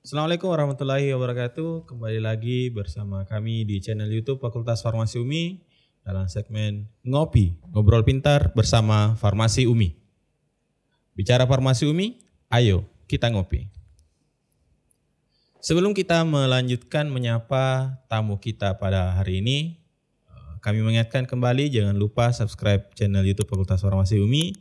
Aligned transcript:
Assalamualaikum 0.00 0.48
warahmatullahi 0.48 1.12
wabarakatuh. 1.12 1.84
Kembali 1.84 2.24
lagi 2.24 2.72
bersama 2.72 3.20
kami 3.28 3.68
di 3.68 3.84
channel 3.84 4.08
YouTube 4.08 4.40
Fakultas 4.40 4.80
Farmasi 4.80 5.20
UMI 5.20 5.60
dalam 6.00 6.24
segmen 6.24 6.88
Ngopi, 7.04 7.60
Ngobrol 7.68 8.00
Pintar 8.00 8.48
bersama 8.56 9.12
Farmasi 9.20 9.68
UMI. 9.68 9.92
Bicara 11.12 11.44
Farmasi 11.44 11.84
UMI, 11.84 12.16
ayo 12.48 12.88
kita 13.12 13.28
ngopi. 13.28 13.68
Sebelum 15.60 15.92
kita 15.92 16.24
melanjutkan 16.24 17.04
menyapa 17.12 18.00
tamu 18.08 18.40
kita 18.40 18.80
pada 18.80 19.20
hari 19.20 19.44
ini, 19.44 19.84
eh, 20.32 20.52
kami 20.64 20.80
mengingatkan 20.80 21.28
kembali 21.28 21.68
jangan 21.68 22.00
lupa 22.00 22.32
subscribe 22.32 22.88
channel 22.96 23.20
YouTube 23.20 23.52
Fakultas 23.52 23.84
Farmasi 23.84 24.16
UMI, 24.16 24.56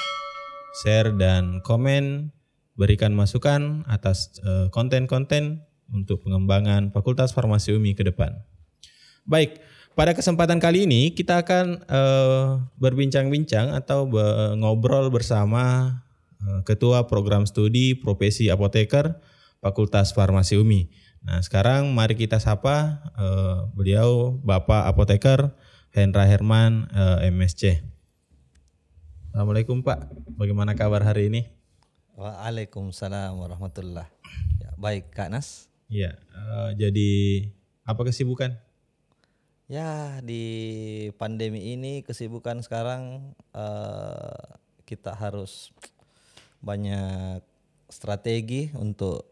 share 0.84 1.16
dan 1.16 1.64
komen 1.64 2.36
berikan 2.80 3.12
masukan 3.12 3.84
atas 3.92 4.40
eh, 4.40 4.72
konten-konten 4.72 5.68
untuk 5.92 6.24
pengembangan 6.24 6.96
Fakultas 6.96 7.36
Farmasi 7.36 7.76
UMI 7.76 7.92
ke 7.92 8.08
depan. 8.08 8.40
Baik, 9.28 9.60
pada 10.00 10.16
kesempatan 10.16 10.64
kali 10.64 10.88
ini 10.88 11.12
kita 11.12 11.44
akan 11.44 11.84
eh, 11.84 12.48
berbincang-bincang 12.80 13.76
atau 13.76 14.08
ngobrol 14.56 15.12
bersama 15.12 15.92
eh, 16.40 16.64
Ketua 16.64 17.04
Program 17.12 17.44
Studi 17.44 18.00
Profesi 18.00 18.48
Apoteker 18.48 19.20
Fakultas 19.59 20.16
Farmasi 20.16 20.56
UMI. 20.56 20.88
Nah, 21.20 21.44
sekarang 21.44 21.92
mari 21.92 22.16
kita 22.16 22.40
sapa 22.40 23.04
beliau 23.76 24.40
Bapak 24.40 24.88
Apoteker 24.88 25.52
Hendra 25.92 26.23
Herman 26.23 26.88
MSC. 27.28 27.84
Assalamualaikum 29.36 29.84
Pak, 29.84 30.16
bagaimana 30.40 30.80
kabar 30.80 31.03
hari 31.03 31.28
ini? 31.28 31.59
Waalaikumsalam 32.20 33.31
warahmatullah. 33.39 34.03
Ya, 34.59 34.75
baik 34.75 35.08
Kak 35.16 35.31
Nas. 35.31 35.72
Iya, 35.88 36.20
eh, 36.20 36.70
jadi 36.75 37.12
apa 37.88 38.03
kesibukan? 38.03 38.59
Ya 39.72 40.20
di 40.20 40.44
pandemi 41.16 41.72
ini 41.72 42.03
kesibukan 42.03 42.59
sekarang 42.59 43.31
eh, 43.56 44.44
kita 44.84 45.16
harus 45.16 45.72
banyak 46.59 47.40
strategi 47.88 48.67
untuk 48.75 49.23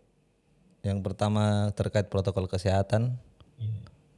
yang 0.79 1.03
pertama 1.03 1.75
terkait 1.75 2.07
protokol 2.07 2.47
kesehatan 2.47 3.19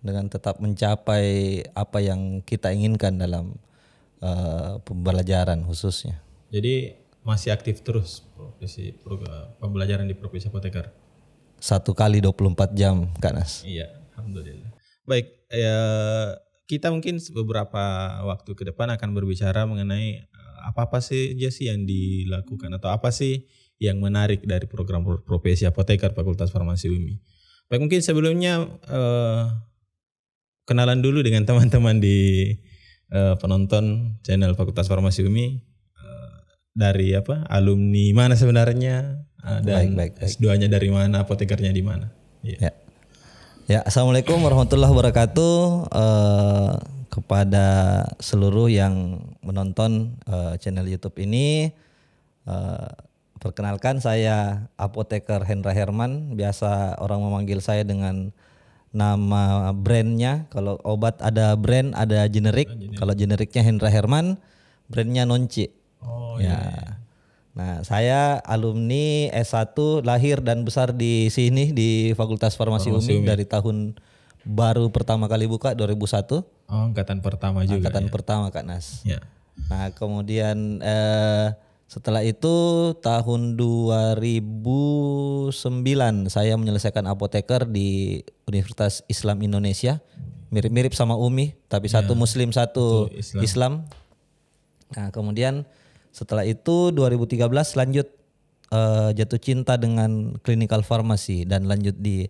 dengan 0.06 0.30
tetap 0.30 0.62
mencapai 0.62 1.66
apa 1.74 2.06
yang 2.06 2.46
kita 2.46 2.70
inginkan 2.70 3.18
dalam 3.18 3.58
eh, 4.22 4.78
pembelajaran 4.86 5.66
khususnya. 5.66 6.22
Jadi 6.54 6.99
masih 7.24 7.52
aktif 7.52 7.84
terus 7.84 8.24
profesi 8.34 8.96
pembelajaran 9.60 10.08
di 10.08 10.16
profesi 10.16 10.48
apoteker. 10.48 10.90
Satu 11.60 11.92
kali 11.92 12.24
24 12.24 12.72
jam 12.72 13.12
Kak 13.20 13.34
Nas. 13.36 13.68
Iya, 13.68 13.92
alhamdulillah. 14.16 14.72
Baik, 15.04 15.28
ya 15.52 15.80
kita 16.70 16.94
mungkin 16.94 17.18
beberapa 17.34 17.84
waktu 18.30 18.52
ke 18.56 18.64
depan 18.72 18.94
akan 18.96 19.10
berbicara 19.12 19.66
mengenai 19.66 20.30
apa 20.64 20.86
apa 20.92 21.00
sih 21.02 21.34
sih 21.50 21.66
yang 21.72 21.88
dilakukan 21.88 22.70
atau 22.78 22.94
apa 22.94 23.10
sih 23.10 23.48
yang 23.80 23.98
menarik 23.98 24.44
dari 24.44 24.68
program 24.68 25.08
pro- 25.08 25.24
profesi 25.24 25.64
apoteker 25.64 26.12
Fakultas 26.12 26.52
Farmasi 26.52 26.92
UMI. 26.92 27.16
Baik, 27.72 27.80
mungkin 27.80 28.02
sebelumnya 28.04 28.68
eh, 28.86 29.44
kenalan 30.68 31.00
dulu 31.00 31.24
dengan 31.24 31.48
teman-teman 31.48 31.98
di 31.98 32.54
eh, 33.10 33.36
penonton 33.40 34.16
channel 34.22 34.54
Fakultas 34.54 34.92
Farmasi 34.92 35.24
UMI 35.24 35.48
eh, 35.48 35.69
dari 36.74 37.14
apa 37.18 37.46
alumni 37.50 38.06
mana 38.14 38.34
sebenarnya 38.38 39.26
eh, 39.42 39.60
dan 39.66 39.96
Baik, 39.96 39.96
baik, 39.96 40.12
baik. 40.22 40.30
S2-nya 40.38 40.68
dari 40.70 40.90
mana 40.90 41.26
apotekernya 41.26 41.72
di 41.74 41.84
mana. 41.84 42.08
Iya. 42.46 42.70
Ya. 42.70 42.74
Ya, 43.70 43.86
assalamualaikum 43.86 44.42
warahmatullahi 44.42 44.90
wabarakatuh 44.90 45.58
eh, 45.94 46.74
kepada 47.14 47.68
seluruh 48.18 48.66
yang 48.66 49.22
menonton 49.46 50.18
eh, 50.26 50.58
channel 50.58 50.90
YouTube 50.90 51.22
ini. 51.22 51.70
Eh, 52.50 52.90
perkenalkan 53.38 54.02
saya 54.02 54.66
apoteker 54.74 55.46
Hendra 55.46 55.70
Herman. 55.78 56.34
Biasa 56.34 56.98
orang 56.98 57.22
memanggil 57.22 57.62
saya 57.62 57.86
dengan 57.86 58.34
nama 58.90 59.70
brandnya. 59.78 60.50
Kalau 60.50 60.82
obat 60.82 61.22
ada 61.22 61.54
brand, 61.54 61.94
ada 61.94 62.26
generik. 62.26 62.74
Kalau 62.98 63.14
generiknya 63.14 63.62
Hendra 63.62 63.94
Herman, 63.94 64.42
brandnya 64.90 65.30
Nonci. 65.30 65.70
Oh 66.40 66.48
ya. 66.48 66.96
Nah, 67.50 67.84
saya 67.84 68.40
alumni 68.48 69.28
S1 69.36 69.76
lahir 70.08 70.40
dan 70.40 70.64
besar 70.64 70.96
di 70.96 71.28
sini 71.28 71.76
di 71.76 72.16
Fakultas 72.16 72.56
Farmasi, 72.56 72.88
UMI, 72.88 73.28
dari 73.28 73.44
tahun 73.44 74.00
baru 74.48 74.88
pertama 74.90 75.28
kali 75.28 75.44
buka 75.44 75.76
2001, 75.76 76.40
Oh, 76.70 76.86
angkatan 76.88 77.20
pertama 77.20 77.68
juga. 77.68 77.84
angkatan 77.84 78.08
pertama 78.08 78.48
Kak 78.48 78.64
Nas. 78.64 79.04
Ya. 79.04 79.20
Nah, 79.68 79.92
kemudian 79.92 80.80
eh, 80.80 81.52
setelah 81.90 82.22
itu 82.24 82.56
tahun 83.02 83.58
2009 83.58 85.50
saya 86.30 86.54
menyelesaikan 86.56 87.10
apoteker 87.10 87.66
di 87.66 88.22
Universitas 88.46 89.02
Islam 89.10 89.42
Indonesia. 89.42 90.00
Mirip-mirip 90.50 90.98
sama 90.98 91.14
UMI, 91.14 91.54
tapi 91.70 91.94
satu 91.94 92.18
muslim, 92.18 92.50
satu 92.50 93.06
Islam. 93.14 93.42
Islam. 93.44 93.74
Nah, 94.98 95.14
kemudian 95.14 95.62
setelah 96.10 96.44
itu 96.46 96.92
2013 96.94 97.46
lanjut 97.52 98.08
eh, 98.74 99.10
jatuh 99.14 99.40
cinta 99.42 99.78
dengan 99.78 100.36
clinical 100.42 100.82
pharmacy 100.82 101.46
dan 101.46 101.66
lanjut 101.66 101.96
di 101.98 102.30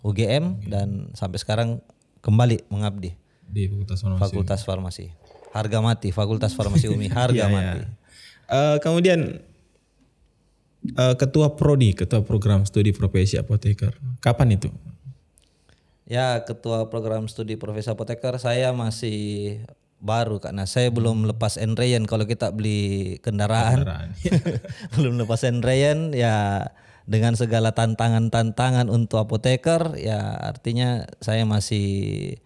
UGM 0.00 0.64
dan 0.68 1.12
sampai 1.12 1.38
sekarang 1.40 1.68
kembali 2.24 2.68
mengabdi 2.72 3.16
Di 3.50 3.68
Fakultas 3.68 4.00
Farmasi. 4.00 4.22
Fakultas 4.22 4.60
Farmasi. 4.62 5.06
Harga 5.50 5.78
mati 5.82 6.08
Fakultas 6.14 6.52
Farmasi 6.54 6.86
UMI 6.88 7.08
harga 7.20 7.46
Iya, 7.46 7.52
mati. 7.52 7.80
Eh, 8.50 8.76
kemudian 8.82 9.42
eh, 10.84 11.14
ketua 11.18 11.54
prodi, 11.54 11.94
ketua 11.94 12.22
program 12.22 12.64
studi 12.66 12.94
profesi 12.94 13.36
apoteker. 13.36 13.94
Kapan 14.22 14.58
itu? 14.58 14.70
Ya, 16.10 16.42
ketua 16.42 16.90
program 16.90 17.30
studi 17.30 17.54
profesi 17.54 17.86
apoteker 17.86 18.34
saya 18.42 18.74
masih 18.74 19.62
baru 20.00 20.40
karena 20.40 20.64
saya 20.64 20.88
belum 20.88 21.28
lepas 21.28 21.60
enreyen 21.60 22.08
kalau 22.08 22.24
kita 22.24 22.50
beli 22.50 23.16
kendaraan. 23.20 23.84
Kendaraan. 23.84 24.08
belum 24.96 25.14
lepas 25.20 25.44
enreyen 25.44 26.16
ya 26.16 26.68
dengan 27.04 27.36
segala 27.36 27.76
tantangan-tantangan 27.76 28.88
untuk 28.88 29.20
apoteker 29.20 29.94
ya 30.00 30.40
artinya 30.40 31.04
saya 31.20 31.44
masih 31.44 32.36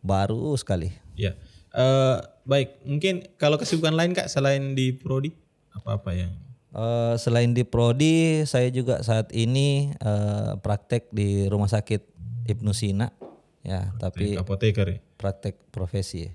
baru 0.00 0.56
sekali. 0.56 0.92
ya. 1.16 1.36
Eh, 1.74 2.16
baik, 2.46 2.86
mungkin 2.86 3.26
kalau 3.34 3.58
kesibukan 3.58 3.98
lain 3.98 4.14
Kak 4.14 4.30
selain 4.30 4.78
di 4.78 4.94
prodi 4.94 5.34
apa-apa 5.74 6.14
yang 6.14 6.30
Eh, 6.74 7.14
selain 7.22 7.54
di 7.54 7.62
prodi 7.62 8.42
saya 8.50 8.66
juga 8.74 8.98
saat 9.06 9.30
ini 9.30 9.94
eh, 9.94 10.52
praktek 10.58 11.06
di 11.14 11.46
rumah 11.46 11.70
sakit 11.70 12.02
Ibnu 12.50 12.74
Sina 12.74 13.14
ya 13.62 13.94
tapi 13.94 14.34
apoteker 14.34 14.86
ya? 14.90 14.98
praktek 15.14 15.70
profesi. 15.70 16.34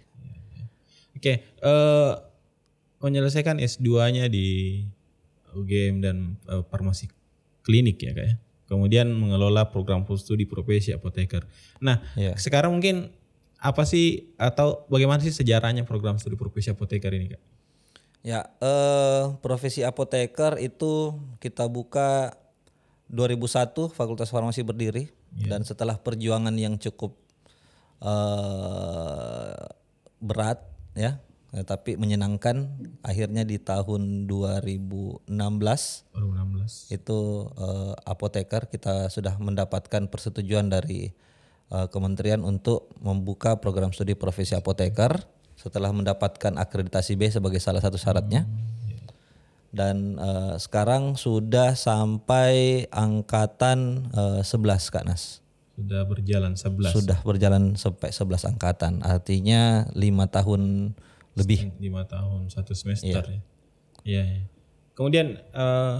Oke, 1.20 1.44
eh 1.44 2.12
menyelesaikan 3.04 3.60
S2-nya 3.60 4.32
di 4.32 4.80
UGM 5.52 6.00
dan 6.00 6.40
eh, 6.48 6.64
farmasi 6.68 7.12
klinik 7.64 8.00
ya 8.00 8.16
Kak 8.16 8.26
ya. 8.26 8.36
Kemudian 8.70 9.10
mengelola 9.12 9.68
program 9.68 10.06
studi 10.16 10.46
profesi 10.46 10.94
apoteker. 10.94 11.44
Nah, 11.82 12.00
Iya. 12.14 12.38
sekarang 12.38 12.72
mungkin 12.78 13.10
apa 13.60 13.84
sih 13.84 14.32
atau 14.40 14.88
bagaimana 14.88 15.20
sih 15.20 15.34
sejarahnya 15.36 15.84
program 15.84 16.16
studi 16.22 16.38
profesi 16.40 16.72
apoteker 16.72 17.12
ini 17.12 17.36
Kak? 17.36 17.42
Ya, 18.24 18.48
eh, 18.64 19.24
profesi 19.44 19.84
apoteker 19.84 20.60
itu 20.60 21.18
kita 21.44 21.68
buka 21.68 22.36
2001 23.10 23.90
Fakultas 23.90 24.30
Farmasi 24.30 24.62
berdiri 24.62 25.10
dan 25.34 25.66
setelah 25.66 25.98
perjuangan 25.98 26.54
yang 26.54 26.78
cukup 26.78 27.18
eh, 28.00 29.60
berat 30.20 30.60
ya, 31.00 31.24
eh, 31.56 31.64
tapi 31.64 31.96
menyenangkan 31.96 32.68
akhirnya 33.00 33.48
di 33.48 33.56
tahun 33.56 34.28
2016 34.28 35.32
Baru 36.12 36.28
16. 36.36 36.92
itu 36.92 37.20
eh, 37.56 37.94
apoteker 38.04 38.68
kita 38.68 39.08
sudah 39.08 39.40
mendapatkan 39.40 40.12
persetujuan 40.12 40.68
dari 40.68 41.16
eh, 41.72 41.88
kementerian 41.88 42.44
untuk 42.44 42.92
membuka 43.00 43.64
program 43.64 43.96
studi 43.96 44.20
profesi 44.20 44.60
apoteker 44.60 45.24
setelah 45.56 45.92
mendapatkan 45.92 46.56
akreditasi 46.56 47.20
B 47.20 47.32
sebagai 47.32 47.60
salah 47.60 47.84
satu 47.84 47.96
syaratnya. 47.96 48.44
Dan 49.70 50.18
eh, 50.18 50.56
sekarang 50.58 51.14
sudah 51.14 51.78
sampai 51.78 52.84
angkatan 52.90 54.10
eh, 54.12 54.42
11 54.42 54.92
Kak 54.92 55.06
Nas 55.06 55.46
Sudah 55.80 56.04
berjalan 56.04 56.54
11 56.60 56.92
sudah 56.92 57.20
berjalan 57.24 57.80
sampai 57.80 58.12
11 58.12 58.52
angkatan 58.52 58.94
artinya 59.00 59.88
lima 59.96 60.28
tahun 60.28 60.92
lebih 61.40 61.72
lima 61.80 62.04
tahun 62.04 62.52
satu 62.52 62.76
semester 62.76 63.24
ya. 63.24 63.40
Iya. 64.04 64.24
iya. 64.28 64.44
Kemudian 64.92 65.40
eh, 65.40 65.98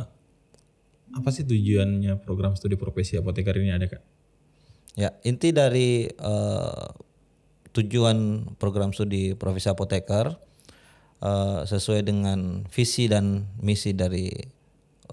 apa 1.16 1.30
sih 1.32 1.48
tujuannya 1.48 2.20
program 2.22 2.60
studi 2.60 2.76
profesi 2.76 3.16
apoteker 3.16 3.56
ini 3.56 3.72
ada 3.72 3.88
kak? 3.88 4.04
Ya, 5.00 5.16
inti 5.24 5.56
dari 5.56 6.12
eh, 6.12 6.88
tujuan 7.72 8.52
program 8.60 8.92
studi 8.92 9.34
profesi 9.40 9.72
apoteker 9.72 10.36
eh, 11.24 11.60
sesuai 11.64 12.04
dengan 12.04 12.68
visi 12.68 13.08
dan 13.08 13.48
misi 13.64 13.96
dari 13.96 14.28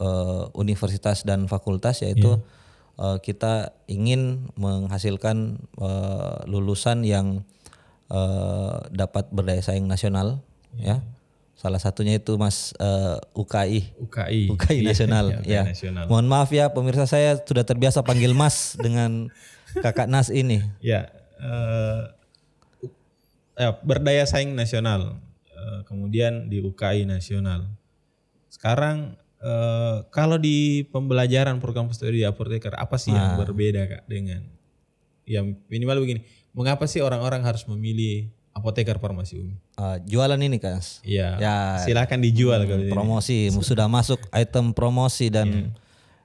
eh, 0.01 0.45
universitas 0.59 1.23
dan 1.23 1.47
fakultas 1.47 2.03
yaitu 2.03 2.43
eh, 2.97 3.19
kita 3.21 3.73
ingin 3.87 4.51
menghasilkan 4.57 5.61
eh, 5.77 6.37
lulusan 6.47 7.03
yang 7.03 7.43
eh, 8.09 8.75
dapat 8.91 9.29
berdaya 9.31 9.61
saing 9.61 9.85
nasional 9.85 10.41
ya. 10.77 11.01
Salah 11.57 11.81
satunya 11.81 12.21
itu 12.21 12.37
Mas 12.37 12.77
eh, 12.77 13.17
UKI. 13.33 13.97
UKI. 13.97 14.43
UKI 14.53 14.77
Iya, 14.77 14.89
nasional 14.93 15.27
iya, 15.41 15.41
ya. 15.49 15.63
Nasional. 15.65 16.05
Mohon 16.05 16.27
maaf 16.29 16.53
ya 16.53 16.69
pemirsa 16.69 17.09
saya 17.09 17.41
sudah 17.41 17.65
terbiasa 17.65 18.05
panggil 18.05 18.37
Mas 18.37 18.73
dengan 18.85 19.33
Kakak 19.77 20.05
Nas 20.07 20.29
ini. 20.29 20.61
Ya, 20.85 21.09
eh, 21.41 22.03
u- 22.85 22.93
ya, 23.57 23.73
berdaya 23.81 24.29
saing 24.29 24.53
nasional, 24.53 25.17
eh, 25.49 25.81
kemudian 25.89 26.53
di 26.53 26.61
UKI 26.61 27.09
nasional. 27.09 27.73
Sekarang 28.53 29.17
eh, 29.41 29.97
kalau 30.09 30.37
di 30.37 30.87
pembelajaran 30.89 31.61
program 31.61 31.93
studi 31.93 32.25
apoteker 32.25 32.73
apa 32.75 32.97
sih 32.97 33.13
yang 33.13 33.37
berbeda 33.37 33.83
kak 33.87 34.03
dengan 34.09 34.45
yang 35.27 35.59
minimal 35.67 36.01
begini? 36.03 36.21
Mengapa 36.57 36.89
sih 36.89 37.05
orang-orang 37.05 37.45
harus 37.45 37.69
memilih 37.69 38.33
apoteker 38.57 38.97
farmasi 38.97 39.37
umi? 39.37 39.55
Eh, 39.77 39.97
jualan 40.09 40.41
ini 40.41 40.57
kan. 40.57 40.81
Iya, 41.05 41.37
Ya. 41.37 41.57
silakan 41.85 42.25
dijual 42.25 42.65
kalau 42.65 42.83
ini. 42.87 42.93
Promosi 42.95 43.53
sudah 43.53 43.85
masuk 43.91 44.17
item 44.33 44.73
promosi 44.73 45.29
dan 45.29 45.77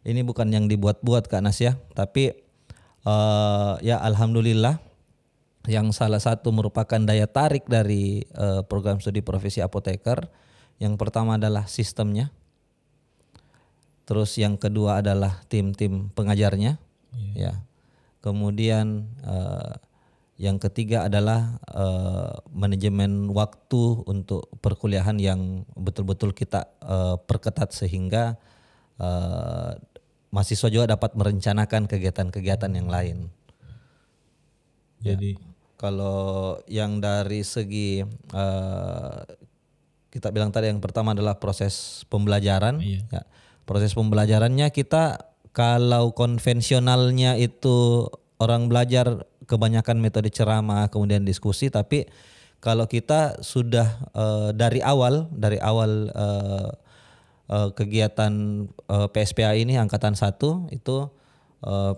ini 0.08 0.22
bukan 0.24 0.48
yang 0.50 0.66
dibuat-buat 0.72 1.28
Kak 1.28 1.44
Nas 1.44 1.60
ya, 1.60 1.76
tapi 1.92 2.32
eh, 3.04 3.74
ya 3.84 4.00
alhamdulillah 4.00 4.80
yang 5.70 5.94
salah 5.94 6.18
satu 6.18 6.50
merupakan 6.50 6.98
daya 6.98 7.28
tarik 7.30 7.68
dari 7.70 8.24
eh, 8.24 8.62
program 8.66 8.98
studi 9.04 9.22
profesi 9.22 9.60
apoteker 9.62 10.26
yang 10.82 10.96
pertama 10.98 11.36
adalah 11.38 11.68
sistemnya. 11.70 12.34
Terus 14.06 14.36
yang 14.36 14.58
kedua 14.60 15.00
adalah 15.00 15.40
tim-tim 15.48 16.10
pengajarnya, 16.12 16.76
ya. 17.38 17.54
Kemudian 18.22 19.08
eh, 19.26 19.74
yang 20.42 20.58
ketiga 20.58 21.06
adalah 21.06 21.62
eh, 21.70 22.34
manajemen 22.54 23.30
waktu 23.30 24.06
untuk 24.10 24.50
perkuliahan 24.62 25.18
yang 25.22 25.66
betul-betul 25.78 26.34
kita 26.34 26.66
eh, 26.82 27.18
perketat 27.26 27.74
sehingga 27.74 28.38
eh, 29.02 29.72
mahasiswa 30.34 30.70
juga 30.70 30.86
dapat 30.98 31.14
merencanakan 31.18 31.86
kegiatan-kegiatan 31.86 32.72
yang 32.74 32.90
lain. 32.90 33.18
Jadi 35.02 35.34
Kalau 35.82 36.62
yang 36.70 37.02
dari 37.02 37.42
segi 37.42 38.06
eh, 38.06 39.20
kita 40.14 40.30
bilang 40.30 40.54
tadi 40.54 40.70
yang 40.70 40.78
pertama 40.78 41.18
adalah 41.18 41.42
proses 41.42 42.06
pembelajaran. 42.06 42.78
Iya. 42.78 43.02
Ya. 43.10 43.24
Proses 43.66 43.94
pembelajarannya 43.94 44.74
kita 44.74 45.32
kalau 45.52 46.16
konvensionalnya 46.16 47.36
itu 47.36 48.08
orang 48.42 48.72
belajar 48.72 49.28
kebanyakan 49.46 50.00
metode 50.00 50.32
ceramah 50.32 50.88
kemudian 50.88 51.28
diskusi, 51.28 51.68
tapi 51.68 52.08
kalau 52.62 52.86
kita 52.86 53.42
sudah 53.42 53.90
eh, 54.14 54.50
dari 54.54 54.80
awal 54.80 55.28
dari 55.34 55.58
awal 55.60 56.08
eh, 56.14 56.70
kegiatan 57.76 58.34
eh, 58.70 59.08
PSPA 59.12 59.60
ini 59.60 59.76
angkatan 59.76 60.16
satu 60.16 60.72
itu 60.72 61.12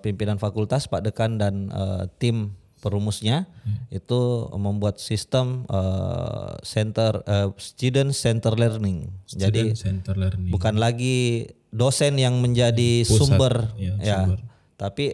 pimpinan 0.03 0.35
fakultas 0.43 0.91
Pak 0.91 1.07
Dekan 1.07 1.39
dan 1.39 1.71
tim 2.19 2.51
perumusnya 2.83 3.47
itu 3.87 4.51
membuat 4.59 4.99
sistem 4.99 5.63
eh, 5.71 6.51
center 6.67 7.23
eh, 7.23 7.47
student 7.55 8.11
center 8.11 8.59
learning. 8.59 9.07
Jadi 9.31 9.71
student 9.71 9.79
center 9.79 10.15
learning. 10.19 10.51
bukan 10.51 10.75
lagi 10.75 11.47
dosen 11.71 12.19
yang 12.19 12.35
menjadi 12.43 13.07
Pusat, 13.07 13.15
sumber 13.15 13.53
ya, 13.79 13.93
ya, 14.03 14.17
sumber. 14.27 14.39
tapi 14.75 15.05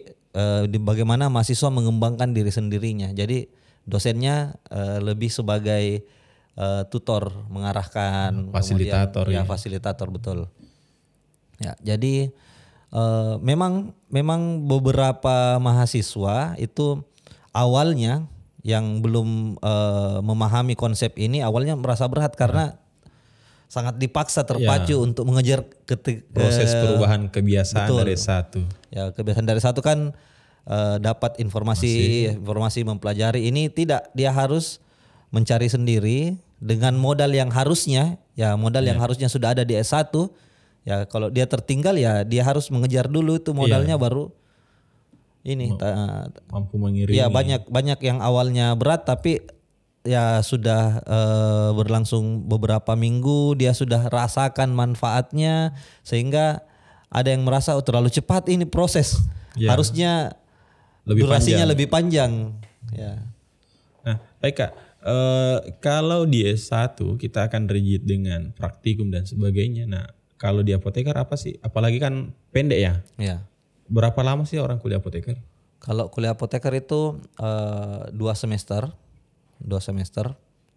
di 0.70 0.78
bagaimana 0.78 1.26
mahasiswa 1.26 1.74
mengembangkan 1.74 2.30
diri 2.30 2.54
sendirinya. 2.54 3.10
Jadi 3.10 3.50
dosennya 3.82 4.54
eh, 4.70 4.98
lebih 5.02 5.26
sebagai 5.26 6.06
eh, 6.54 6.82
tutor 6.86 7.32
mengarahkan, 7.50 8.52
Fasilitator, 8.54 9.26
kemudian- 9.26 9.42
ya, 9.42 9.46
ya. 9.46 9.50
fasilitator 9.50 10.08
betul. 10.12 10.38
Ya, 11.58 11.74
jadi 11.82 12.30
eh, 12.94 13.34
memang 13.42 13.90
memang 14.06 14.64
beberapa 14.64 15.58
mahasiswa 15.58 16.54
itu 16.56 17.02
awalnya 17.54 18.28
yang 18.60 19.00
belum 19.00 19.56
eh, 19.56 20.18
memahami 20.20 20.76
konsep 20.76 21.16
ini 21.16 21.40
awalnya 21.40 21.76
merasa 21.76 22.04
berat 22.06 22.36
karena 22.36 22.76
sangat 23.70 23.96
dipaksa 24.02 24.42
terpacu 24.42 24.98
untuk 24.98 25.24
mengejar 25.30 25.62
keti- 25.86 26.26
Proses 26.34 26.74
perubahan 26.74 27.30
kebiasaan 27.30 27.86
betul. 27.86 27.98
dari 28.02 28.16
satu. 28.18 28.60
Ya 28.90 29.14
kebiasaan 29.14 29.46
dari 29.46 29.62
satu 29.62 29.80
kan 29.80 30.10
eh, 30.66 30.96
dapat 30.98 31.38
informasi, 31.38 32.26
informasi 32.36 32.82
mempelajari. 32.82 33.46
Ini 33.46 33.70
tidak 33.70 34.10
dia 34.12 34.34
harus 34.34 34.82
mencari 35.30 35.70
sendiri 35.70 36.34
dengan 36.58 36.98
modal 36.98 37.30
yang 37.30 37.48
harusnya. 37.48 38.18
Ya 38.34 38.58
modal 38.58 38.82
yang 38.82 38.98
harusnya 38.98 39.30
sudah 39.30 39.54
ada 39.54 39.62
di 39.62 39.78
S1 39.78 40.10
ya 40.84 41.04
kalau 41.04 41.28
dia 41.28 41.44
tertinggal 41.44 41.92
ya 42.00 42.24
dia 42.24 42.40
harus 42.40 42.72
mengejar 42.72 43.04
dulu 43.04 43.36
itu 43.36 43.52
modalnya 43.52 44.00
baru 44.00 44.32
ini 45.42 45.72
ta- 45.74 46.28
Mampu 46.46 46.76
mengiringi. 46.76 47.16
ya 47.16 47.26
banyak 47.26 47.66
banyak 47.66 47.98
yang 48.00 48.18
awalnya 48.18 48.72
berat 48.72 49.02
tapi 49.02 49.40
ya 50.00 50.40
sudah 50.40 51.00
eh, 51.00 51.70
berlangsung 51.72 52.44
beberapa 52.44 52.92
minggu 52.92 53.54
dia 53.54 53.70
sudah 53.70 54.06
rasakan 54.06 54.70
manfaatnya 54.70 55.76
sehingga 56.00 56.64
ada 57.08 57.28
yang 57.28 57.42
merasa 57.42 57.72
oh, 57.72 57.82
terlalu 57.82 58.08
cepat 58.08 58.48
ini 58.48 58.64
proses 58.64 59.16
Ya. 59.52 59.74
harusnya 59.74 60.38
Lebih 61.02 61.26
durasinya 61.26 61.58
panjang. 61.58 61.70
lebih 61.70 61.86
panjang 61.88 62.32
ya 62.92 63.12
Nah, 64.00 64.16
baik 64.38 64.56
Kak. 64.56 64.72
Eh, 65.00 65.58
kalau 65.76 66.24
di 66.24 66.40
S1 66.46 66.96
kita 67.16 67.44
akan 67.44 67.66
rigid 67.66 68.04
dengan 68.04 68.48
praktikum 68.50 69.08
dan 69.08 69.24
sebagainya. 69.24 69.84
Nah, 69.84 70.08
kalau 70.36 70.60
di 70.60 70.72
apoteker 70.72 71.12
apa 71.12 71.34
sih? 71.34 71.56
Apalagi 71.58 71.96
kan 71.96 72.32
pendek 72.48 72.80
ya. 72.80 72.94
ya 73.16 73.44
Berapa 73.90 74.22
lama 74.22 74.46
sih 74.46 74.62
orang 74.62 74.78
kuliah 74.78 75.02
apoteker? 75.02 75.36
kalau 75.80 76.12
kuliah 76.12 76.36
apoteker 76.36 76.70
itu 76.76 77.18
eh, 77.40 78.12
dua 78.12 78.36
semester. 78.36 78.92
Dua 79.58 79.80
semester. 79.80 80.36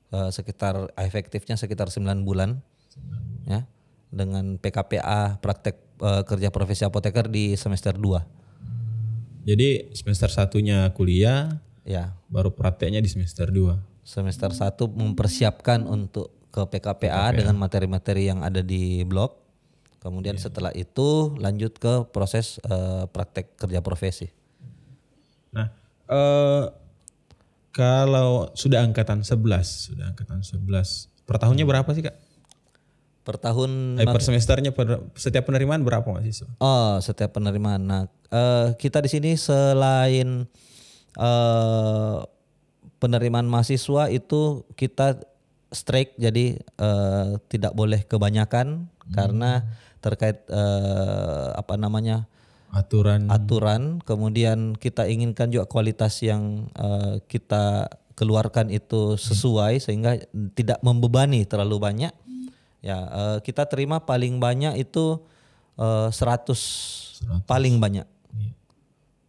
Eh, 0.09 0.29
sekitar 0.31 0.95
efektifnya 0.95 1.59
sekitar 1.59 1.91
9 1.91 2.23
bulan. 2.23 2.63
Ya. 3.43 3.67
Dengan 4.09 4.55
PKPA 4.57 5.43
praktek 5.43 5.75
eh, 5.99 6.23
kerja 6.23 6.49
profesi 6.49 6.87
apoteker 6.87 7.27
di 7.27 7.59
semester 7.59 7.97
2 7.99 8.43
Jadi 9.43 9.91
semester 9.91 10.31
satunya 10.31 10.87
kuliah, 10.95 11.59
ya. 11.83 12.15
baru 12.31 12.55
prakteknya 12.55 13.03
di 13.03 13.11
semester 13.11 13.51
2. 13.51 14.07
semester 14.07 14.55
1 14.55 14.71
mempersiapkan 14.87 15.83
untuk 15.83 16.31
ke 16.47 16.63
PKPA, 16.63 17.35
dengan 17.35 17.59
materi-materi 17.59 18.31
yang 18.31 18.39
ada 18.39 18.63
di 18.63 19.03
blog. 19.03 19.42
Kemudian 20.03 20.35
setelah 20.35 20.75
itu 20.75 21.31
lanjut 21.39 21.79
ke 21.79 22.03
proses 22.11 22.59
eh, 22.67 23.07
praktek 23.07 23.55
kerja 23.55 23.79
profesi. 23.79 24.27
Nah, 25.55 25.71
eh 26.11 26.83
kalau 27.73 28.53
sudah 28.53 28.85
angkatan 28.85 29.25
11, 29.25 29.33
sudah 29.65 30.13
angkatan 30.13 30.45
11. 30.45 31.09
Per 31.25 31.37
tahunnya 31.41 31.65
berapa 31.65 31.89
sih, 31.89 32.05
Kak? 32.05 32.15
Per 33.23 33.35
tahun 33.41 33.97
Eh, 33.97 34.05
per 34.05 34.21
semesternya 34.21 34.75
per, 34.75 35.09
setiap 35.17 35.49
penerimaan 35.49 35.81
berapa 35.81 36.05
mahasiswa? 36.05 36.53
Oh, 36.61 37.01
setiap 37.01 37.33
penerimaan. 37.33 37.81
Nah, 37.81 38.01
eh, 38.29 38.77
kita 38.77 39.01
di 39.01 39.09
sini 39.09 39.31
selain 39.39 40.45
eh, 41.17 42.17
penerimaan 43.01 43.49
mahasiswa 43.49 44.11
itu 44.13 44.67
kita 44.77 45.23
strike, 45.73 46.13
jadi 46.21 46.61
eh, 46.61 47.29
tidak 47.49 47.73
boleh 47.73 48.05
kebanyakan 48.05 48.85
karena 49.17 49.65
terkait 50.03 50.43
eh, 50.51 51.47
apa 51.55 51.79
namanya 51.79 52.27
Aturan 52.73 53.29
aturan. 53.29 54.01
Kemudian 54.01 54.73
kita 54.73 55.05
inginkan 55.05 55.53
juga 55.53 55.69
kualitas 55.69 56.17
yang 56.25 56.67
eh, 56.73 57.21
kita 57.29 57.85
keluarkan 58.17 58.73
itu 58.73 59.13
sesuai 59.13 59.77
sehingga 59.77 60.17
tidak 60.57 60.81
membebani 60.81 61.45
terlalu 61.45 61.77
banyak. 61.77 62.13
Ya, 62.81 62.97
eh, 62.97 63.37
kita 63.45 63.69
terima 63.69 64.01
paling 64.01 64.41
banyak 64.41 64.81
itu 64.81 65.21
eh, 65.77 66.09
100, 66.09 67.45
paling 67.45 67.77
banyak. 67.77 68.09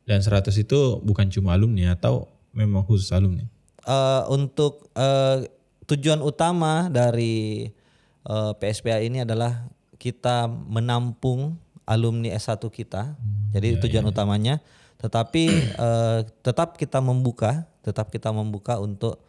dan 0.05 0.21
100 0.21 0.53
itu 0.61 1.01
bukan 1.01 1.33
cuma 1.33 1.57
alumni 1.57 1.97
atau 1.97 2.29
memang 2.53 2.85
khusus 2.85 3.09
alumni? 3.13 3.45
Eh, 3.85 4.23
untuk 4.33 4.89
eh, 4.97 5.49
tujuan 5.85 6.25
utama 6.25 6.89
dari 6.89 7.69
eh, 8.25 8.53
PSPA 8.57 9.05
ini 9.05 9.21
adalah 9.21 9.69
kita 10.05 10.45
menampung 10.69 11.57
alumni 11.89 12.37
S1 12.37 12.61
kita. 12.69 13.17
Jadi 13.57 13.81
tujuan 13.81 14.05
utamanya 14.05 14.61
tetapi 15.05 15.45
eh, 15.85 16.21
tetap 16.41 16.81
kita 16.81 17.05
membuka, 17.05 17.69
tetap 17.85 18.09
kita 18.09 18.33
membuka 18.33 18.81
untuk 18.81 19.21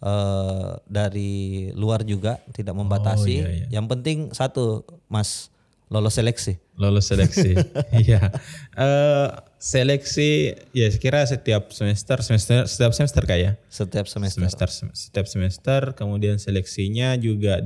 eh, 0.00 0.72
dari 0.88 1.68
luar 1.76 2.00
juga 2.08 2.40
tidak 2.56 2.72
membatasi. 2.72 3.36
iya, 3.36 3.48
iya. 3.52 3.66
Yang 3.68 3.86
penting 3.92 4.18
satu, 4.32 4.88
Mas, 5.12 5.52
lolos 5.92 6.16
seleksi. 6.16 6.56
Lolos 6.80 7.12
seleksi. 7.12 7.52
Iya. 8.08 8.32
Eh, 8.72 9.28
seleksi 9.60 10.54
ya 10.72 10.88
sekira 10.88 11.26
setiap 11.28 11.74
semester 11.74 12.22
semester 12.24 12.64
setiap 12.64 12.92
semester 12.96 13.22
kayak 13.28 13.42
ya. 13.42 13.52
Setiap 13.68 14.06
semester. 14.08 14.40
semester 14.48 14.68
setiap 14.96 15.26
semester 15.28 15.80
kemudian 15.92 16.40
seleksinya 16.40 17.18
juga 17.20 17.60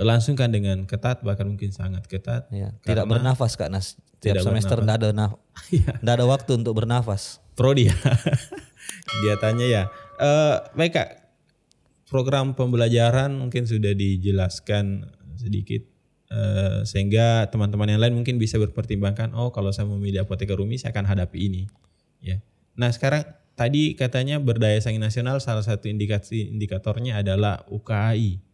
dilangsungkan 0.00 0.48
dengan 0.48 0.88
ketat 0.88 1.20
bahkan 1.20 1.44
mungkin 1.44 1.70
sangat 1.70 2.08
ketat. 2.08 2.48
Ya, 2.48 2.72
tidak 2.82 3.04
bernafas 3.06 3.54
Kak 3.54 3.68
Nas. 3.68 4.00
Tiap 4.20 4.40
semester 4.40 4.80
tidak 4.80 4.96
ada 5.00 5.10
naf- 5.12 5.40
Iya. 5.76 5.96
nggak 6.00 6.14
ada 6.16 6.26
waktu 6.28 6.50
untuk 6.56 6.76
bernafas. 6.76 7.40
Prodi 7.54 7.88
ya. 7.88 7.96
Dia 9.24 9.36
tanya 9.36 9.66
ya. 9.68 9.82
Eh 10.16 10.56
baik 10.74 10.92
Kak. 10.92 11.08
Program 12.08 12.58
pembelajaran 12.58 13.30
mungkin 13.30 13.70
sudah 13.70 13.94
dijelaskan 13.94 15.06
sedikit 15.38 15.86
eh, 16.28 16.82
sehingga 16.82 17.46
teman-teman 17.48 17.86
yang 17.86 18.00
lain 18.02 18.18
mungkin 18.18 18.34
bisa 18.36 18.58
berpertimbangkan 18.58 19.30
oh 19.32 19.54
kalau 19.54 19.70
saya 19.70 19.86
memilih 19.86 20.26
apoteker 20.26 20.58
Umi 20.58 20.74
saya 20.74 20.90
akan 20.90 21.06
hadapi 21.06 21.38
ini 21.38 21.62
ya. 22.18 22.42
Nah, 22.74 22.90
sekarang 22.90 23.24
tadi 23.54 23.94
katanya 23.94 24.40
berdaya 24.40 24.76
saing 24.80 24.98
nasional 24.98 25.38
salah 25.38 25.62
satu 25.62 25.86
indikasi 25.86 26.48
indikatornya 26.50 27.20
adalah 27.20 27.62
UKAI, 27.68 28.40
Ya. 28.40 28.49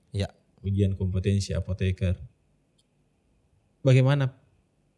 Ujian 0.64 0.96
kompetensi 0.96 1.52
apoteker. 1.52 2.16
Bagaimana 3.84 4.32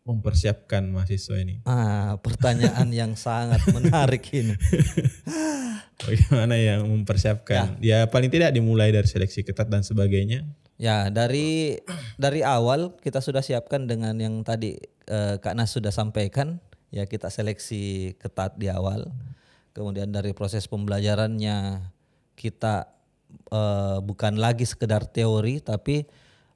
mempersiapkan 0.09 0.88
mahasiswa 0.88 1.37
ini? 1.37 1.61
Ah, 1.69 2.17
pertanyaan 2.25 2.88
yang 2.88 3.12
sangat 3.12 3.61
menarik 3.69 4.25
ini. 4.33 4.57
Bagaimana 6.09 6.57
yang 6.57 6.88
mempersiapkan? 6.88 7.77
Ya. 7.85 8.09
paling 8.09 8.33
tidak 8.33 8.57
dimulai 8.57 8.88
dari 8.88 9.05
seleksi 9.05 9.45
ketat 9.45 9.69
dan 9.69 9.85
sebagainya. 9.85 10.49
Ya, 10.79 11.11
dari 11.11 11.77
dari 12.17 12.41
awal 12.41 12.97
kita 13.03 13.19
sudah 13.21 13.43
siapkan 13.43 13.85
dengan 13.91 14.15
yang 14.17 14.41
tadi 14.47 14.79
eh, 15.11 15.37
Kak 15.37 15.59
Nas 15.59 15.75
sudah 15.75 15.91
sampaikan, 15.91 16.62
ya 16.88 17.05
kita 17.05 17.29
seleksi 17.29 18.15
ketat 18.17 18.57
di 18.57 18.71
awal. 18.73 19.11
Kemudian 19.77 20.09
dari 20.15 20.33
proses 20.33 20.65
pembelajarannya 20.71 21.91
kita 22.38 22.98
eh, 23.53 23.99
bukan 24.03 24.37
lagi 24.37 24.65
sekedar 24.65 25.05
teori 25.09 25.61
tapi 25.61 26.05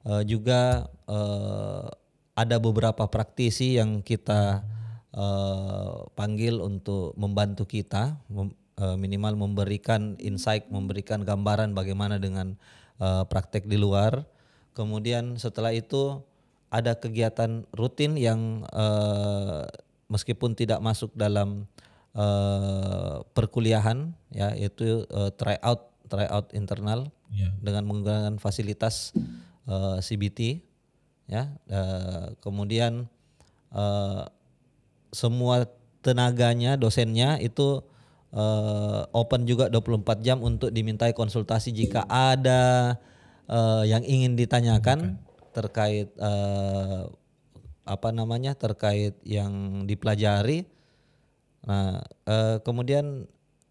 eh, 0.05 0.23
juga 0.25 0.89
eh, 1.07 1.85
ada 2.33 2.57
beberapa 2.57 3.05
praktisi 3.05 3.77
yang 3.77 4.01
kita 4.01 4.65
eh, 5.13 5.93
panggil 6.17 6.59
untuk 6.61 7.13
membantu 7.13 7.69
kita 7.69 8.17
mem- 8.29 8.57
eh, 8.81 8.97
minimal 8.97 9.37
memberikan 9.37 10.17
insight, 10.17 10.67
memberikan 10.73 11.21
gambaran 11.21 11.77
bagaimana 11.77 12.17
dengan 12.17 12.57
eh, 12.97 13.23
praktek 13.29 13.69
di 13.69 13.77
luar. 13.77 14.25
Kemudian 14.73 15.37
setelah 15.37 15.69
itu 15.69 16.25
ada 16.73 16.97
kegiatan 16.97 17.69
rutin 17.77 18.17
yang 18.17 18.65
eh, 18.73 19.69
meskipun 20.09 20.57
tidak 20.57 20.81
masuk 20.81 21.13
dalam 21.13 21.69
eh, 22.17 23.15
perkuliahan 23.37 24.17
ya 24.33 24.57
itu 24.57 25.05
eh, 25.05 25.31
tryout 25.37 25.92
tryout 26.07 26.51
internal 26.53 27.09
Ya. 27.33 27.49
dengan 27.65 27.89
menggunakan 27.89 28.37
fasilitas 28.37 29.09
eh, 29.65 29.97
CBT 29.99 30.61
ya. 31.25 31.49
Eh, 31.65 32.37
kemudian 32.37 33.09
eh, 33.73 34.23
semua 35.09 35.65
tenaganya 36.05 36.77
dosennya 36.77 37.41
itu 37.41 37.81
eh, 38.29 39.01
open 39.09 39.49
juga 39.49 39.65
24 39.67 40.21
jam 40.21 40.45
untuk 40.45 40.69
dimintai 40.69 41.17
konsultasi 41.17 41.73
jika 41.73 42.05
ada 42.05 43.01
eh, 43.49 43.83
yang 43.89 44.05
ingin 44.05 44.37
ditanyakan. 44.37 45.17
terkait 45.53 46.09
eh, 46.13 47.01
apa 47.83 48.09
namanya 48.09 48.53
terkait 48.53 49.17
yang 49.21 49.85
dipelajari. 49.85 50.65
Nah 51.65 52.01
eh, 52.25 52.57
kemudian 52.61 53.25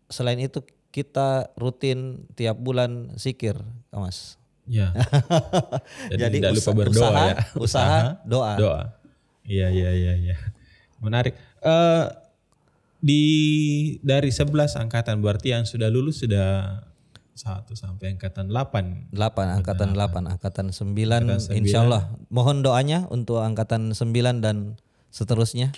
selain 0.07 0.39
itu 0.39 0.63
kita 0.93 1.51
rutin 1.57 1.99
tiap 2.33 2.55
bulan 2.55 3.17
sikir 3.17 3.57
mas 3.91 4.37
Ya. 4.63 4.95
Jadi, 6.15 6.23
Jadi 6.23 6.37
tidak 6.39 6.53
lupa 6.55 6.71
berdoa 6.71 7.03
usaha- 7.03 7.27
ya. 7.27 7.37
usaha, 7.59 7.99
doa. 8.23 8.53
Doa. 8.55 8.83
Iya 9.43 9.67
iya 9.69 9.91
iya 9.91 10.15
iya. 10.15 10.37
Menarik. 11.03 11.35
Eh 11.59 12.05
di 13.03 13.23
dari 14.07 14.31
11 14.31 14.79
angkatan 14.79 15.19
berarti 15.19 15.51
yang 15.51 15.67
sudah 15.67 15.91
lulus 15.91 16.23
sudah 16.23 16.79
satu 17.35 17.75
sampai 17.75 18.15
angkatan 18.15 18.47
8. 18.47 19.11
8 19.11 19.59
angkatan 19.59 19.99
8 19.99 20.31
angkatan 20.31 20.67
9 20.71 21.59
insya 21.59 21.83
Allah 21.83 22.15
mohon 22.31 22.63
doanya 22.63 23.11
untuk 23.11 23.43
angkatan 23.43 23.91
9 23.91 24.15
dan 24.39 24.79
seterusnya 25.11 25.75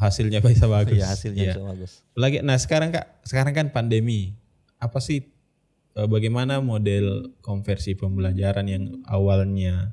hasilnya 0.00 0.40
bisa 0.48 0.64
bagus. 0.64 0.96
ya 0.96 1.06
hasilnya 1.06 1.42
Iya. 1.44 1.52
bisa 1.54 1.62
bagus 1.62 1.90
Lagi 2.16 2.40
nah 2.40 2.56
sekarang 2.56 2.90
Kak, 2.90 3.20
sekarang 3.22 3.52
kan 3.52 3.66
pandemi. 3.68 4.32
Apa 4.76 4.96
sih 4.98 5.28
eh, 5.92 6.08
bagaimana 6.08 6.58
model 6.58 7.36
konversi 7.40 7.92
pembelajaran 7.92 8.64
yang 8.64 8.84
awalnya 9.04 9.92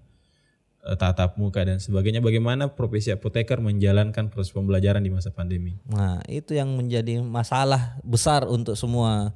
eh, 0.82 0.96
tatap 0.96 1.36
muka 1.36 1.60
dan 1.62 1.78
sebagainya 1.78 2.20
bagaimana 2.20 2.72
profesi 2.72 3.12
apoteker 3.12 3.60
menjalankan 3.60 4.32
proses 4.32 4.56
pembelajaran 4.56 5.04
di 5.04 5.12
masa 5.12 5.30
pandemi? 5.30 5.76
nah 5.86 6.24
itu 6.26 6.56
yang 6.56 6.72
menjadi 6.72 7.20
masalah 7.20 8.00
besar 8.02 8.48
untuk 8.48 8.80
semua 8.80 9.36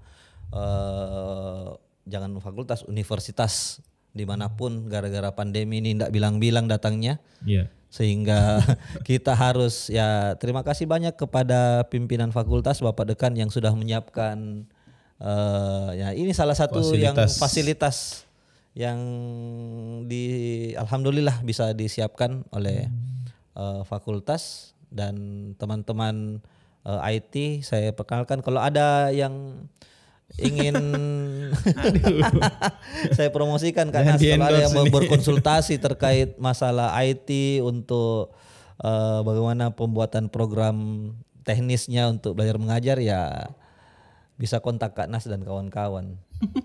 eh, 0.52 1.68
jangan 2.06 2.32
fakultas 2.40 2.84
universitas 2.84 3.80
di 4.12 4.28
mana 4.28 4.52
pun 4.52 4.88
gara-gara 4.88 5.32
pandemi 5.32 5.80
ini 5.80 5.96
tidak 5.96 6.12
bilang-bilang 6.12 6.68
datangnya 6.68 7.20
Iya. 7.44 7.72
Sehingga 7.92 8.64
kita 9.08 9.36
harus 9.36 9.92
ya 9.92 10.40
terima 10.40 10.64
kasih 10.64 10.88
banyak 10.88 11.12
kepada 11.20 11.84
pimpinan 11.92 12.32
fakultas 12.32 12.80
Bapak 12.80 13.12
Dekan 13.12 13.36
yang 13.36 13.52
sudah 13.52 13.76
menyiapkan 13.76 14.64
eh, 15.20 15.90
ya 16.00 16.10
ini 16.16 16.32
salah 16.32 16.56
satu 16.56 16.80
yang 16.96 17.14
Fasilitas. 17.14 17.36
fasilitas 17.36 17.98
yang 18.72 19.00
di 20.08 20.24
alhamdulillah 20.80 21.44
bisa 21.44 21.76
disiapkan 21.76 22.48
oleh 22.56 22.88
eh, 23.60 23.82
fakultas 23.84 24.72
dan 24.88 25.52
teman-teman 25.60 26.40
eh, 26.88 27.20
IT 27.20 27.68
saya 27.68 27.92
perkenalkan 27.92 28.40
kalau 28.40 28.64
ada 28.64 29.12
yang 29.12 29.68
ingin 30.40 30.76
saya 33.18 33.30
promosikan 33.34 33.92
karena 33.92 34.16
ada 34.16 34.58
yang 34.68 34.72
nih. 34.72 34.92
berkonsultasi 34.92 35.82
terkait 35.82 36.40
masalah 36.40 36.96
IT 37.04 37.60
untuk 37.66 38.32
eh, 38.80 39.20
bagaimana 39.26 39.76
pembuatan 39.76 40.32
program 40.32 41.12
teknisnya 41.44 42.08
untuk 42.08 42.38
belajar 42.38 42.56
mengajar 42.62 42.98
ya 43.02 43.52
bisa 44.42 44.58
kontak 44.58 44.98
Kak 44.98 45.06
Nas 45.06 45.30
dan 45.30 45.46
kawan-kawan. 45.46 46.18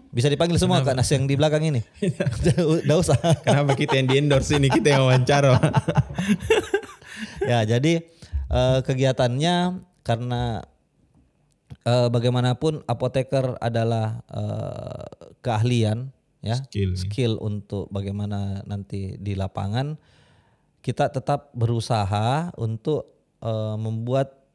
Bisa 0.09 0.33
dipanggil 0.33 0.57
semua 0.57 0.81
Kak 0.81 0.97
Nas 0.97 1.13
yang 1.13 1.29
di 1.29 1.37
belakang 1.37 1.61
ini. 1.61 1.85
Udah 2.85 2.97
usah. 2.97 3.21
Kenapa 3.45 3.77
kita 3.77 4.01
yang 4.01 4.09
di 4.09 4.17
endorse 4.17 4.57
ini 4.57 4.73
kita 4.73 4.97
yang 4.97 5.05
wawancara? 5.05 5.61
ya 7.51 7.69
jadi 7.69 8.01
eh, 8.49 8.79
kegiatannya 8.81 9.85
karena 10.01 10.65
eh, 11.87 12.09
bagaimanapun 12.11 12.83
apoteker 12.87 13.59
adalah 13.59 14.23
eh, 14.31 15.07
keahlian 15.43 16.11
ya. 16.43 16.57
Skill. 16.63 16.91
skill 16.95 17.33
untuk 17.43 17.91
bagaimana 17.91 18.63
nanti 18.67 19.19
di 19.19 19.35
lapangan. 19.35 19.99
Kita 20.83 21.11
tetap 21.11 21.51
berusaha 21.55 22.55
untuk 22.55 23.11
eh, 23.43 23.77
membuat 23.79 24.47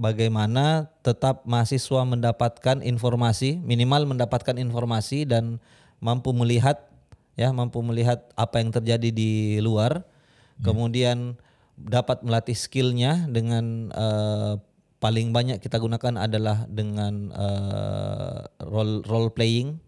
bagaimana 0.00 0.88
tetap 1.04 1.44
mahasiswa 1.44 2.08
mendapatkan 2.08 2.80
informasi 2.80 3.60
minimal 3.60 4.08
mendapatkan 4.08 4.56
informasi 4.56 5.28
dan 5.28 5.60
mampu 6.00 6.32
melihat 6.32 6.88
ya 7.36 7.52
mampu 7.52 7.84
melihat 7.84 8.24
apa 8.34 8.64
yang 8.64 8.72
terjadi 8.72 9.10
di 9.12 9.60
luar. 9.60 10.06
Kemudian 10.60 11.40
dapat 11.80 12.20
melatih 12.20 12.52
skillnya 12.52 13.24
dengan 13.32 13.88
eh, 13.88 14.54
paling 15.00 15.32
banyak 15.32 15.58
kita 15.64 15.80
gunakan 15.80 16.20
adalah 16.20 16.68
dengan 16.68 17.32
eh, 17.32 18.40
role 18.62 19.00
role 19.08 19.32
playing. 19.32 19.80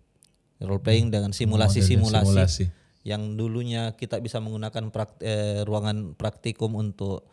Role 0.62 0.80
playing 0.80 1.12
dengan 1.12 1.30
simulasi-simulasi. 1.30 2.26
Simulasi. 2.26 2.66
yang 3.02 3.34
dulunya 3.34 3.98
kita 3.98 4.22
bisa 4.22 4.38
menggunakan 4.38 4.94
prak- 4.94 5.18
eh, 5.26 5.66
ruangan 5.66 6.14
praktikum 6.14 6.78
untuk 6.78 7.26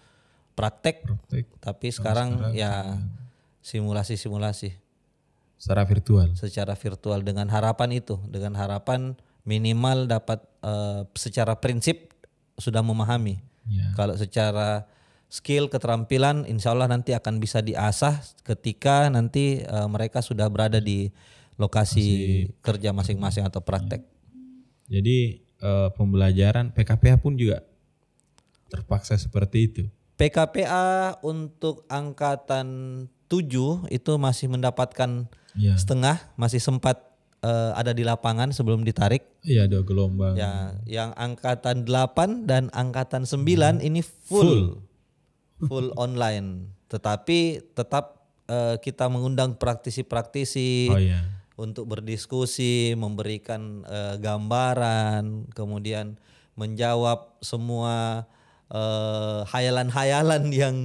praktek. 0.58 1.06
Praktek. 1.06 1.46
Tapi 1.62 1.88
sekarang 1.94 2.52
ya. 2.58 2.98
simulasi-simulasi. 3.62 4.74
Secara 5.60 5.84
virtual. 5.86 6.34
secara 6.40 6.74
virtual 6.74 7.22
dengan 7.22 7.48
harapan 7.54 8.02
itu. 8.02 8.18
Dengan 8.26 8.58
harapan 8.58 9.14
minimal 9.46 10.10
dapat 10.10 10.42
eh, 10.66 11.06
secara 11.14 11.62
prinsip 11.62 12.18
sudah 12.58 12.82
memahami. 12.82 13.38
Ya. 13.70 13.94
Kalau 13.94 14.18
secara 14.18 14.90
skill 15.30 15.70
keterampilan 15.70 16.44
insya 16.50 16.74
Allah 16.74 16.90
nanti 16.90 17.14
akan 17.14 17.38
bisa 17.38 17.62
diasah 17.62 18.18
ketika 18.42 19.08
nanti 19.14 19.62
eh, 19.62 19.88
mereka 19.88 20.26
sudah 20.26 20.50
berada 20.50 20.82
di 20.82 21.14
lokasi 21.56 22.48
kerja 22.66 22.90
masing-masing 22.90 23.46
atau 23.46 23.62
praktek. 23.62 24.02
Jadi 24.90 25.46
eh, 25.62 25.90
pembelajaran 25.94 26.74
PKPH 26.74 27.22
pun 27.22 27.38
juga 27.38 27.62
terpaksa 28.74 29.16
seperti 29.16 29.58
itu. 29.70 29.84
PKPA 30.20 31.16
untuk 31.24 31.86
angkatan 31.88 32.68
7 33.32 33.88
itu 33.94 34.12
masih 34.18 34.50
mendapatkan 34.52 35.30
Ya. 35.58 35.74
setengah, 35.76 36.22
masih 36.38 36.62
sempat 36.62 37.02
eh, 37.42 37.72
ada 37.74 37.92
di 37.92 38.06
lapangan 38.06 38.54
sebelum 38.54 38.86
ditarik. 38.86 39.26
Iya 39.42 39.66
ada 39.66 39.82
gelombang. 39.82 40.38
Ya, 40.38 40.78
yang 40.86 41.12
angkatan 41.18 41.84
8 41.88 42.46
dan 42.46 42.70
angkatan 42.70 43.26
9 43.26 43.82
ini 43.82 44.00
full 44.04 44.46
full 44.46 44.89
online. 46.00 46.72
Tetapi 46.88 47.72
tetap 47.76 48.24
eh, 48.48 48.76
kita 48.80 49.12
mengundang 49.12 49.60
praktisi-praktisi 49.60 50.90
Oh 50.90 51.00
iya. 51.00 51.22
untuk 51.60 51.92
berdiskusi, 51.92 52.96
memberikan 52.96 53.84
eh, 53.86 54.16
gambaran, 54.18 55.52
kemudian 55.52 56.16
menjawab 56.56 57.40
semua 57.44 58.26
eh, 58.72 59.40
hayalan-hayalan 59.48 60.44
yang 60.68 60.78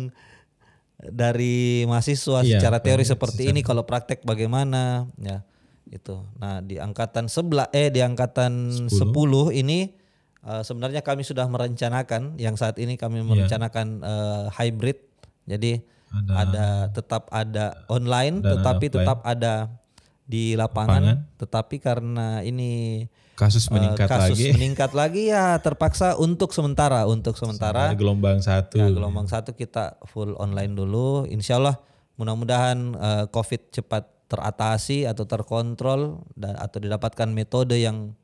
dari 1.04 1.85
mahasiswa 1.85 2.40
Iya, 2.47 2.59
secara 2.62 2.81
teori 2.81 3.04
seperti 3.04 3.50
ini 3.50 3.61
kalau 3.61 3.85
praktek 3.85 4.25
bagaimana 4.25 5.11
ya 5.21 5.45
itu. 5.90 6.23
Nah, 6.40 6.64
di 6.64 6.81
angkatan 6.81 7.28
sebelah 7.28 7.69
eh 7.75 7.93
di 7.93 8.00
angkatan 8.00 8.88
10, 8.88 8.90
ini 9.52 9.93
eh, 10.45 10.63
sebenarnya 10.63 11.01
kami 11.01 11.25
sudah 11.25 11.49
merencanakan 11.49 12.37
yang 12.37 12.55
saat 12.55 12.77
ini 12.79 12.95
kami 13.01 13.25
merencanakan 13.25 14.05
eh, 14.05 14.47
hybrid. 14.55 14.99
Jadi 15.45 15.83
ada, 16.31 16.89
tetap 16.95 17.27
ada 17.35 17.75
online 17.91 18.39
tetapi 18.39 18.87
tetap 18.87 19.27
ada 19.27 19.67
di 20.25 20.55
lapangan, 20.57 21.27
tetapi 21.37 21.83
karena 21.83 22.41
ini 22.47 23.05
Kasus 23.35 23.67
eh, 23.67 23.75
meningkat 23.75 24.07
kasus 24.07 24.39
lagi. 24.39 24.49
meningkat 24.55 24.91
lagi 24.95 25.23
ya 25.35 25.59
terpaksa 25.59 26.15
untuk 26.15 26.55
sementara 26.55 27.03
untuk 27.11 27.35
sementara 27.35 27.91
Ada 27.91 27.99
gelombang 27.99 28.39
satu. 28.39 28.79
Nah, 28.79 28.95
gelombang 28.95 29.27
satu 29.27 29.59
kita 29.59 29.99
full 30.07 30.39
online 30.39 30.79
dulu. 30.79 31.27
Insya 31.27 31.59
Allah 31.59 31.83
mudah-mudahan 32.15 32.79
eh, 32.95 33.25
COVID 33.35 33.75
cepat 33.75 34.07
teratasi 34.31 35.05
atau 35.11 35.27
terkontrol 35.27 36.23
dan 36.39 36.55
atau 36.57 36.79
didapatkan 36.79 37.29
metode 37.29 37.75
yang 37.75 38.15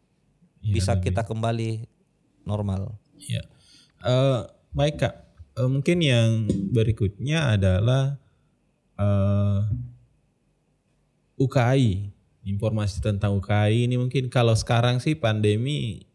bisa 0.62 0.96
kita 1.02 1.26
kembali 1.26 1.90
normal. 2.44 2.96
Ya. 3.20 3.44
Eh, 4.04 4.40
baik 4.72 4.96
kak. 5.00 5.14
Eh, 5.58 5.68
mungkin 5.68 5.98
yang 6.00 6.48
berikutnya 6.72 7.56
adalah 7.58 8.16
eh, 8.96 9.60
UKI. 11.40 12.12
Informasi 12.40 13.04
tentang 13.04 13.36
UKI 13.36 13.84
ini 13.84 14.00
mungkin 14.00 14.32
kalau 14.32 14.56
sekarang 14.56 14.96
sih 14.96 15.12
pandemi 15.12 16.08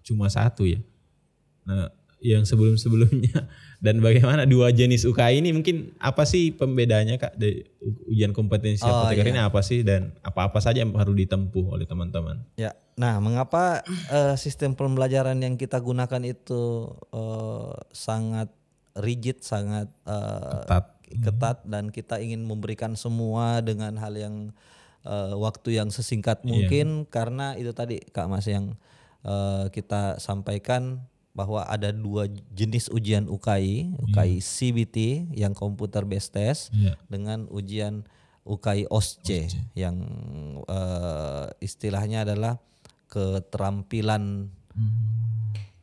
cuma 0.00 0.32
satu 0.32 0.64
ya. 0.64 0.80
Nah, 1.68 1.92
yang 2.24 2.48
sebelum-sebelumnya 2.48 3.44
dan 3.84 4.00
bagaimana 4.00 4.48
dua 4.48 4.72
jenis 4.72 5.04
UKI 5.04 5.44
ini 5.44 5.52
mungkin 5.52 5.92
apa 6.00 6.24
sih 6.24 6.48
pembedanya 6.56 7.20
kak 7.20 7.36
dari 7.36 7.60
ujian 8.08 8.32
kompetensi 8.32 8.82
Oh, 8.82 9.04
apoteker 9.04 9.28
ini 9.28 9.40
apa 9.40 9.60
sih 9.60 9.84
dan 9.84 10.16
apa-apa 10.24 10.58
saja 10.64 10.80
yang 10.80 10.96
harus 10.96 11.12
ditempuh 11.12 11.76
oleh 11.76 11.84
teman-teman? 11.84 12.40
Ya. 12.56 12.72
Nah, 12.96 13.20
mengapa 13.20 13.84
eh, 14.08 14.34
sistem 14.40 14.72
pembelajaran 14.72 15.36
yang 15.36 15.60
kita 15.60 15.76
gunakan 15.76 16.22
itu 16.24 16.88
eh, 17.12 17.72
sangat 17.92 18.48
rigid, 18.96 19.44
sangat 19.44 19.92
eh, 20.08 20.64
Ketat. 20.64 20.84
ketat 21.20 21.58
dan 21.68 21.92
kita 21.92 22.16
ingin 22.18 22.48
memberikan 22.48 22.96
semua 22.96 23.60
dengan 23.60 23.92
hal 24.00 24.16
yang 24.16 24.56
eh, 25.04 25.34
waktu 25.36 25.76
yang 25.76 25.92
sesingkat 25.92 26.48
mungkin 26.48 27.04
karena 27.04 27.52
itu 27.60 27.76
tadi 27.76 28.00
Kak 28.00 28.26
Mas 28.32 28.48
yang 28.48 28.74
kita 29.74 30.22
sampaikan 30.22 31.02
bahwa 31.36 31.68
ada 31.68 31.92
dua 31.92 32.24
jenis 32.50 32.88
ujian 32.88 33.28
UKI, 33.28 33.92
UKI 34.00 34.40
CBT 34.40 34.96
yang 35.36 35.52
computer 35.52 36.02
based 36.02 36.32
test 36.32 36.72
Iya. 36.72 36.96
dengan 37.06 37.44
ujian 37.52 38.08
UKI 38.42 38.88
OSCE 38.88 39.52
yang 39.76 40.00
eh, 40.64 41.46
istilahnya 41.60 42.24
adalah 42.24 42.56
keterampilan. 43.12 44.48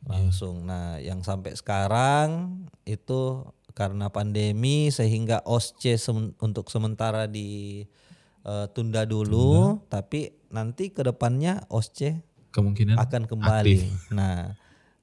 Langsung. 0.04 0.66
Nah, 0.66 0.98
yang 0.98 1.22
sampai 1.22 1.56
sekarang 1.56 2.60
itu 2.84 3.46
karena 3.72 4.12
pandemi 4.12 4.90
sehingga 4.90 5.40
OSCE 5.42 5.96
sem- 5.96 6.36
untuk 6.38 6.68
sementara 6.68 7.24
ditunda 7.24 9.02
dulu, 9.04 9.80
tapi 9.88 10.34
nanti 10.48 10.90
ke 10.90 11.02
depannya 11.02 11.64
OSCE 11.68 12.20
Kemungkinan 12.50 12.94
akan 12.96 13.22
kembali. 13.26 13.76
Nah, 14.14 14.54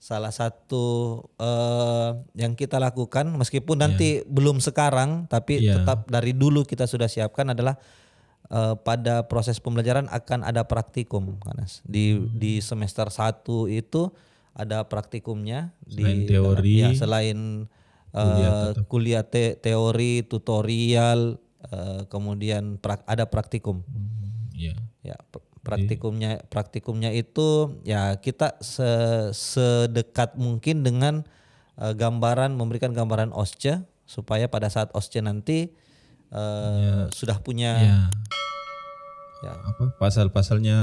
salah 0.01 0.33
satu 0.33 0.85
eh, 1.37 2.09
yang 2.33 2.57
kita 2.57 2.81
lakukan 2.81 3.29
meskipun 3.37 3.77
nanti 3.77 4.25
belum 4.25 4.57
sekarang, 4.57 5.29
tapi 5.29 5.61
Iya. 5.61 5.85
tetap 5.85 6.09
dari 6.09 6.33
dulu 6.33 6.65
kita 6.65 6.89
sudah 6.89 7.05
siapkan 7.05 7.53
adalah 7.53 7.77
eh, 8.49 8.75
pada 8.75 9.29
proses 9.29 9.61
pembelajaran 9.61 10.09
akan 10.09 10.41
ada 10.41 10.65
praktikum, 10.65 11.37
Kanas. 11.39 11.85
Di 11.85 12.17
Hmm. 12.17 12.33
di 12.33 12.59
semester 12.59 13.07
1 13.07 13.69
itu 13.69 14.09
ada 14.51 14.83
praktikumnya 14.83 15.71
Selain 15.87 16.25
di 16.25 16.27
teori, 16.27 16.73
ya, 16.81 16.89
selain 16.91 17.69
eh, 18.11 18.73
kuliah 18.91 19.23
te- 19.23 19.55
teori, 19.55 20.25
tutorial, 20.25 21.39
eh, 21.63 22.03
kemudian 22.09 22.75
prak- 22.75 23.05
ada 23.07 23.23
praktikum. 23.23 23.85
Iya. 24.51 24.75
Ya, 24.99 25.15
pr- 25.31 25.45
praktikumnya 25.61 26.41
praktikumnya 26.47 27.09
itu 27.09 27.47
ya 27.81 28.17
kita 28.17 28.57
se- 28.59 29.29
sedekat 29.31 30.33
mungkin 30.35 30.81
dengan 30.81 31.21
eh, 31.75 31.93
gambaran 31.93 32.51
memberikan 32.51 32.89
gambaran 32.89 33.29
OSCE 33.29 33.81
supaya 34.03 34.45
pada 34.45 34.67
saat 34.67 34.89
OSCE 34.91 35.21
nanti 35.21 35.69
eh, 36.29 37.03
sudah 37.09 37.37
punya 37.39 37.71
Ya. 37.77 37.97
ya, 39.41 39.51
apa 39.53 39.93
pasal-pasalnya 39.95 40.77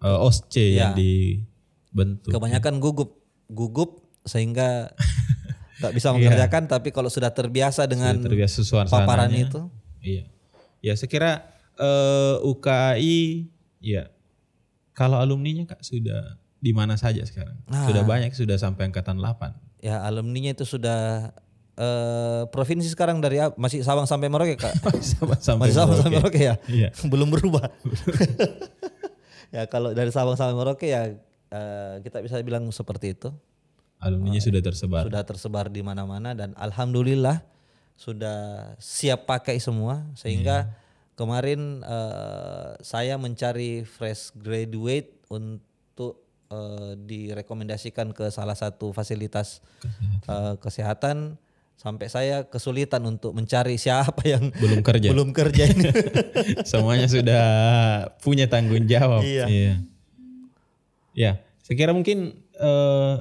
eh, 0.00 0.18
OSCE 0.20 0.74
yang 0.74 0.92
Ya. 0.92 0.98
dibentuk. 0.98 2.30
kebanyakan 2.30 2.78
gugup 2.78 3.22
gugup 3.46 4.02
sehingga 4.22 4.90
tak 5.82 5.92
bisa 5.92 6.10
mengerjakan 6.10 6.66
tapi 6.66 6.90
kalau 6.90 7.06
sudah 7.06 7.30
terbiasa 7.30 7.86
dengan 7.86 8.18
terbiasa 8.18 8.60
suasananya. 8.60 8.90
paparan 8.90 9.30
itu 9.30 9.60
Iya. 10.00 10.26
Ya 10.82 10.92
saya 10.94 11.06
kira 11.06 11.30
eh, 11.76 12.36
UKI 12.40 13.18
ya 13.78 14.10
kalau 14.96 15.20
alumninya 15.20 15.76
Kak 15.76 15.84
sudah 15.84 16.40
di 16.56 16.72
mana 16.72 16.96
saja 16.96 17.20
sekarang? 17.28 17.60
Sudah 17.68 18.02
banyak 18.08 18.32
sudah 18.32 18.56
sampai 18.56 18.88
angkatan 18.88 19.20
8. 19.20 19.84
ya 19.84 20.00
alumninya 20.02 20.56
itu 20.56 20.64
sudah 20.64 21.30
eh, 21.76 22.42
provinsi 22.48 22.88
sekarang 22.88 23.20
dari 23.20 23.38
masih 23.60 23.84
Sabang 23.84 24.08
sampai 24.08 24.32
Merauke 24.32 24.56
Kak 24.56 24.72
sampai 25.44 25.68
Masih 25.68 25.76
Sabang 25.76 26.00
sampai 26.00 26.16
Merauke 26.16 26.40
ya? 26.40 26.56
Iya. 26.64 26.88
Belum 27.12 27.28
berubah. 27.28 27.68
ya 29.54 29.68
kalau 29.68 29.92
dari 29.92 30.08
Sabang 30.08 30.34
sampai 30.34 30.56
Merauke 30.56 30.88
ya 30.88 31.12
eh, 31.52 31.94
kita 32.00 32.24
bisa 32.24 32.40
bilang 32.40 32.64
seperti 32.72 33.12
itu. 33.12 33.28
Alumninya 34.00 34.40
sudah 34.40 34.64
tersebar. 34.64 35.04
Sudah 35.12 35.22
tersebar 35.28 35.68
di 35.68 35.84
mana-mana 35.84 36.32
dan 36.32 36.56
alhamdulillah 36.56 37.44
sudah 37.96 38.72
siap 38.76 39.24
pakai 39.28 39.60
semua 39.60 40.04
sehingga 40.16 40.72
kemarin 41.16 41.80
eh, 41.82 42.76
saya 42.84 43.16
mencari 43.16 43.82
fresh 43.82 44.36
graduate 44.36 45.16
untuk 45.32 46.22
eh, 46.52 46.92
direkomendasikan 47.00 48.12
ke 48.12 48.28
salah 48.28 48.54
satu 48.54 48.92
fasilitas 48.92 49.64
eh, 50.28 50.54
kesehatan 50.60 51.40
sampai 51.76 52.08
saya 52.08 52.48
kesulitan 52.48 53.04
untuk 53.04 53.36
mencari 53.36 53.76
siapa 53.76 54.24
yang 54.24 54.48
Belum 54.56 54.80
kerja. 54.80 55.08
belum 55.12 55.32
kerja 55.32 55.64
ini. 55.68 55.88
Semuanya 56.70 57.04
sudah 57.04 57.44
punya 58.24 58.48
tanggung 58.48 58.88
jawab. 58.88 59.20
Iya. 59.20 59.44
Iya. 59.48 59.74
Ya, 61.16 61.32
saya 61.64 61.76
kira 61.76 61.92
mungkin 61.96 62.44
eh, 62.54 63.14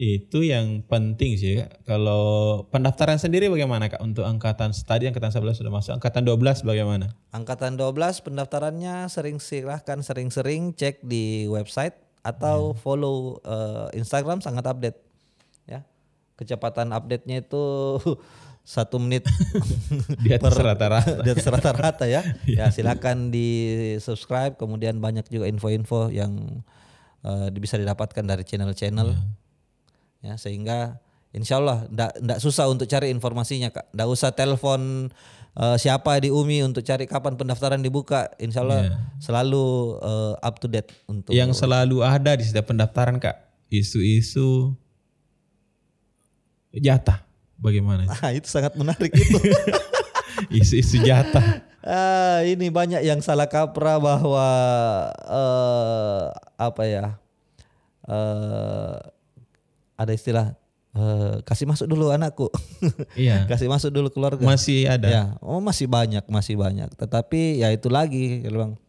itu 0.00 0.40
yang 0.40 0.80
penting 0.88 1.36
sih 1.36 1.60
Kak. 1.60 1.84
Kalau 1.84 2.64
pendaftaran 2.72 3.20
sendiri 3.20 3.52
bagaimana 3.52 3.92
Kak? 3.92 4.00
Untuk 4.00 4.24
angkatan 4.24 4.72
tadi 4.72 5.04
angkatan 5.04 5.28
11 5.28 5.60
sudah 5.60 5.68
masuk, 5.68 5.92
angkatan 5.92 6.24
12 6.24 6.64
bagaimana? 6.64 7.12
Angkatan 7.36 7.76
12 7.76 8.24
pendaftarannya 8.24 9.12
sering 9.12 9.36
silahkan 9.36 10.00
sering-sering 10.00 10.72
cek 10.72 11.04
di 11.04 11.44
website 11.52 12.00
atau 12.24 12.72
follow 12.72 13.44
eh, 13.44 14.00
Instagram 14.00 14.40
sangat 14.40 14.64
update 14.72 14.96
ya. 15.68 15.84
Kecepatan 16.40 16.96
update-nya 16.96 17.44
itu 17.44 17.60
satu 18.64 18.96
menit 18.96 19.28
Di 20.24 20.32
atas 20.32 20.56
rata-rata. 20.56 21.20
di 21.28 21.28
atas 21.28 21.44
rata-rata 21.44 22.08
ya. 22.08 22.24
Ya 22.48 22.72
silakan 22.72 23.28
di 23.28 23.76
subscribe 24.00 24.56
kemudian 24.56 24.96
banyak 24.96 25.28
juga 25.28 25.44
info-info 25.44 26.08
yang 26.08 26.64
eh, 27.20 27.52
bisa 27.52 27.76
didapatkan 27.76 28.24
dari 28.24 28.48
channel-channel. 28.48 29.12
Ya 29.12 29.39
sehingga 30.36 31.00
Insya 31.30 31.62
Allah 31.62 31.86
ndak 31.86 32.10
ndak 32.26 32.38
susah 32.42 32.66
untuk 32.66 32.90
cari 32.90 33.06
informasinya 33.14 33.70
kak. 33.70 33.94
Ndak 33.94 34.08
usah 34.10 34.34
telepon 34.34 35.14
eh, 35.54 35.76
siapa 35.78 36.18
di 36.18 36.26
UMI 36.34 36.66
untuk 36.66 36.82
cari 36.82 37.06
kapan 37.06 37.38
pendaftaran 37.38 37.78
dibuka. 37.78 38.26
Insya 38.42 38.66
Allah 38.66 38.98
selalu 39.22 39.94
eh, 40.02 40.34
up 40.42 40.58
to 40.58 40.66
date 40.66 40.90
untuk. 41.06 41.30
Yang 41.30 41.62
selalu 41.62 42.02
ada 42.02 42.34
di 42.34 42.42
setiap 42.42 42.74
pendaftaran 42.74 43.22
kak, 43.22 43.38
isu-isu 43.70 44.74
jatah. 46.74 47.22
Bagaimana? 47.62 48.10
Ah, 48.10 48.34
itu 48.34 48.50
sangat 48.50 48.74
menarik 48.74 49.14
itu. 49.14 49.38
Isu-isu 50.58 50.98
jatah. 51.06 51.62
Ah, 51.86 52.42
ini 52.42 52.74
banyak 52.74 53.06
yang 53.06 53.22
salah 53.22 53.46
kaprah 53.46 54.02
bahwa 54.02 54.48
eh, 55.30 56.24
apa 56.58 56.82
ya? 56.90 57.22
eh 58.10 59.19
ada 60.00 60.16
istilah 60.16 60.56
eh, 60.96 61.44
kasih 61.44 61.68
masuk 61.68 61.84
dulu 61.84 62.08
anakku. 62.08 62.48
Iya. 63.20 63.44
kasih 63.44 63.68
masuk 63.68 63.92
dulu 63.92 64.08
keluarga. 64.08 64.40
Masih 64.40 64.88
ada. 64.88 65.08
Ya, 65.08 65.24
oh 65.44 65.60
masih 65.60 65.84
banyak, 65.84 66.24
masih 66.32 66.56
banyak. 66.56 66.88
Tetapi 66.96 67.60
ya 67.60 67.68
itu 67.68 67.92
lagi, 67.92 68.40
ya, 68.40 68.48
Bang. 68.48 68.80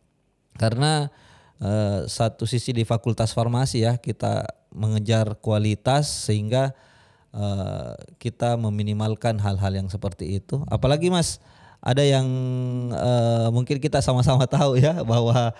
Karena 0.56 1.12
eh, 1.60 2.08
satu 2.08 2.48
sisi 2.48 2.72
di 2.72 2.88
Fakultas 2.88 3.36
Farmasi 3.36 3.84
ya 3.84 4.00
kita 4.00 4.48
mengejar 4.72 5.36
kualitas 5.44 6.08
sehingga 6.08 6.72
eh, 7.36 7.94
kita 8.16 8.56
meminimalkan 8.56 9.36
hal-hal 9.44 9.76
yang 9.76 9.92
seperti 9.92 10.40
itu. 10.40 10.64
Apalagi 10.72 11.12
Mas, 11.12 11.44
ada 11.84 12.06
yang 12.08 12.28
eh, 12.94 13.48
mungkin 13.52 13.84
kita 13.84 14.00
sama-sama 14.00 14.48
tahu 14.48 14.80
ya 14.80 15.04
bahwa 15.04 15.52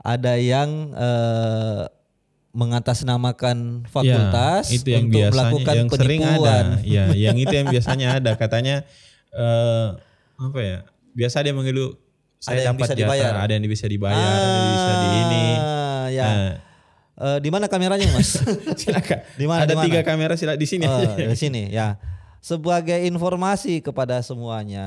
ada 0.00 0.32
yang 0.40 0.92
eh, 0.96 1.82
mengatasnamakan 2.54 3.82
fakultas 3.84 4.70
Ya, 4.70 4.74
itu 4.78 4.88
yang 4.88 5.04
untuk 5.04 5.18
biasanya 5.18 5.34
melakukan 5.34 5.74
yang 5.74 5.88
sering 5.90 6.20
penipuan. 6.22 6.64
ada. 6.64 6.86
Ya, 6.86 7.04
yang 7.12 7.36
itu 7.36 7.50
yang 7.50 7.66
biasanya 7.68 8.06
ada. 8.16 8.32
Katanya 8.42 8.76
eh 9.30 9.86
apa 10.34 10.60
ya? 10.62 10.78
Biasa 11.12 11.42
dia 11.42 11.52
mengeluh 11.52 11.98
saya 12.38 12.60
Ada 12.60 12.62
yang 12.62 12.74
dapat 12.74 12.80
bisa 12.80 12.94
jatah, 12.94 13.00
dibayar. 13.10 13.32
ada 13.36 13.52
yang 13.52 13.64
bisa 13.64 13.86
dibayar, 13.86 14.20
ada 14.20 14.48
yang 14.48 14.70
bisa 14.70 14.92
di 14.94 15.08
ini. 15.12 15.44
Ah, 15.56 16.06
ya. 16.08 16.24
Nah, 16.24 16.52
Eh, 17.14 17.38
di 17.38 17.46
mana 17.46 17.70
kameranya, 17.70 18.10
Mas? 18.10 18.42
silakan. 18.82 19.22
Di 19.38 19.46
mana, 19.46 19.62
ada 19.62 19.70
di 19.70 19.78
mana? 19.78 19.86
tiga 19.86 20.00
kamera 20.02 20.34
sila 20.34 20.58
di 20.58 20.66
sini. 20.66 20.82
Oh, 20.82 20.98
di 21.14 21.38
sini 21.38 21.70
ya. 21.70 21.94
Sebagai 22.42 23.06
informasi 23.06 23.78
kepada 23.78 24.18
semuanya, 24.18 24.82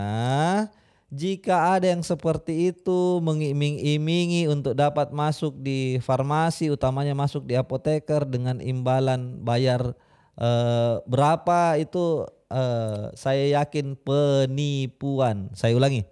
jika 1.07 1.79
ada 1.79 1.87
yang 1.87 2.03
seperti 2.03 2.75
itu 2.75 3.23
mengiming-imingi 3.23 4.51
untuk 4.51 4.75
dapat 4.75 5.15
masuk 5.15 5.55
di 5.55 6.03
farmasi, 6.03 6.67
utamanya 6.67 7.15
masuk 7.15 7.47
di 7.47 7.55
apoteker 7.55 8.27
dengan 8.27 8.59
imbalan 8.59 9.39
bayar 9.39 9.95
eh, 10.35 10.95
berapa 11.07 11.79
itu 11.79 12.27
eh, 12.51 13.07
saya 13.15 13.63
yakin 13.63 13.95
penipuan. 13.95 15.47
Saya 15.55 15.79
ulangi, 15.79 16.03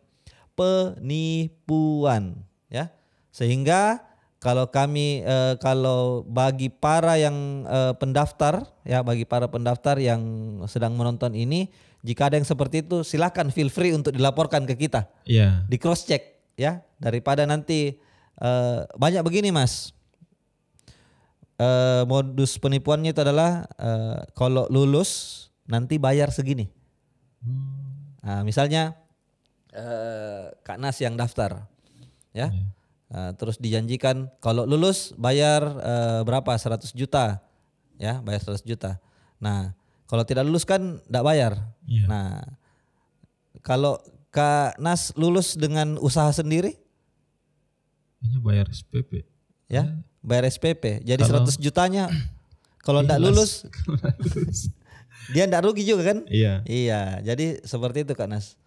penipuan, 0.56 2.40
ya. 2.72 2.88
Sehingga 3.36 4.00
kalau 4.40 4.72
kami 4.72 5.28
eh, 5.28 5.60
kalau 5.60 6.24
bagi 6.24 6.72
para 6.72 7.20
yang 7.20 7.68
eh, 7.68 7.94
pendaftar 8.00 8.64
ya 8.88 9.04
bagi 9.04 9.28
para 9.28 9.52
pendaftar 9.52 10.00
yang 10.00 10.24
sedang 10.72 10.96
menonton 10.96 11.36
ini 11.36 11.68
jika 12.06 12.30
ada 12.30 12.38
yang 12.38 12.46
seperti 12.46 12.86
itu 12.86 13.02
silakan 13.02 13.50
feel 13.50 13.74
free 13.74 13.90
untuk 13.98 14.14
dilaporkan 14.14 14.70
ke 14.70 14.78
kita. 14.78 15.10
Iya. 15.26 15.66
di 15.66 15.82
cross 15.82 16.06
check 16.06 16.54
ya. 16.54 16.86
Daripada 17.02 17.50
nanti 17.50 17.98
eh, 18.38 18.80
banyak 18.94 19.26
begini 19.26 19.50
mas. 19.50 19.90
Eh, 21.58 22.04
modus 22.06 22.62
penipuannya 22.62 23.10
itu 23.10 23.22
adalah 23.26 23.66
eh, 23.82 24.22
kalau 24.38 24.70
lulus 24.70 25.44
nanti 25.66 25.98
bayar 25.98 26.30
segini. 26.30 26.70
Nah, 28.22 28.46
misalnya 28.46 28.94
eh, 29.74 30.54
kak 30.62 30.78
Nas 30.78 31.02
yang 31.02 31.18
daftar 31.18 31.66
ya. 32.38 32.54
Nah, 33.06 33.32
terus 33.38 33.58
dijanjikan 33.58 34.30
kalau 34.44 34.70
lulus 34.70 35.14
bayar 35.18 35.62
eh, 35.82 36.22
berapa? 36.22 36.54
100 36.54 36.94
juta 36.94 37.42
ya 37.98 38.20
bayar 38.22 38.42
100 38.44 38.62
juta. 38.68 39.00
Nah 39.40 39.76
kalau 40.06 40.24
tidak 40.24 40.44
lulus 40.44 40.64
kan 40.64 41.02
tidak 41.02 41.24
bayar 41.24 41.54
Iya. 41.84 42.06
nah 42.06 42.30
kalau 43.62 43.98
kak 44.30 44.78
Nas 44.78 45.14
lulus 45.14 45.54
dengan 45.54 45.98
usaha 45.98 46.28
sendiri 46.30 46.76
Hanya 48.20 48.40
bayar 48.40 48.68
SPP. 48.68 49.26
ya 49.66 49.98
bayar 50.20 50.46
SPP 50.46 51.02
jadi 51.02 51.22
Kalau- 51.22 51.46
100 51.46 51.58
jutanya 51.58 52.10
kalau 52.80 53.02
tidak 53.02 53.22
lulus 53.26 53.66
dia 55.28 55.46
tidak 55.46 55.64
rugi 55.64 55.82
juga 55.84 56.14
kan 56.14 56.18
Iya. 56.28 56.62
iya 56.64 57.02
jadi 57.20 57.62
seperti 57.62 58.04
itu 58.04 58.14
kak 58.14 58.28
Nas 58.28 58.58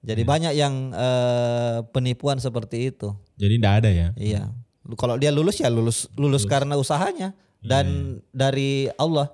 jadi 0.00 0.24
banyak 0.24 0.52
yang 0.54 0.92
eh, 0.92 1.84
penipuan 1.88 2.36
seperti 2.36 2.88
itu 2.88 3.12
Jadi 3.36 3.54
tidak 3.56 3.74
ada 3.84 3.90
ya. 3.90 4.08
Iya. 4.16 4.48
Kalau 4.96 5.16
dia 5.16 5.28
lulus 5.28 5.60
ya 5.60 5.68
lulus 5.68 6.08
lulus 6.14 6.44
karena 6.44 6.72
usahanya 6.74 7.36
dan 7.60 7.86
dari 8.30 8.88
Allah. 8.94 9.28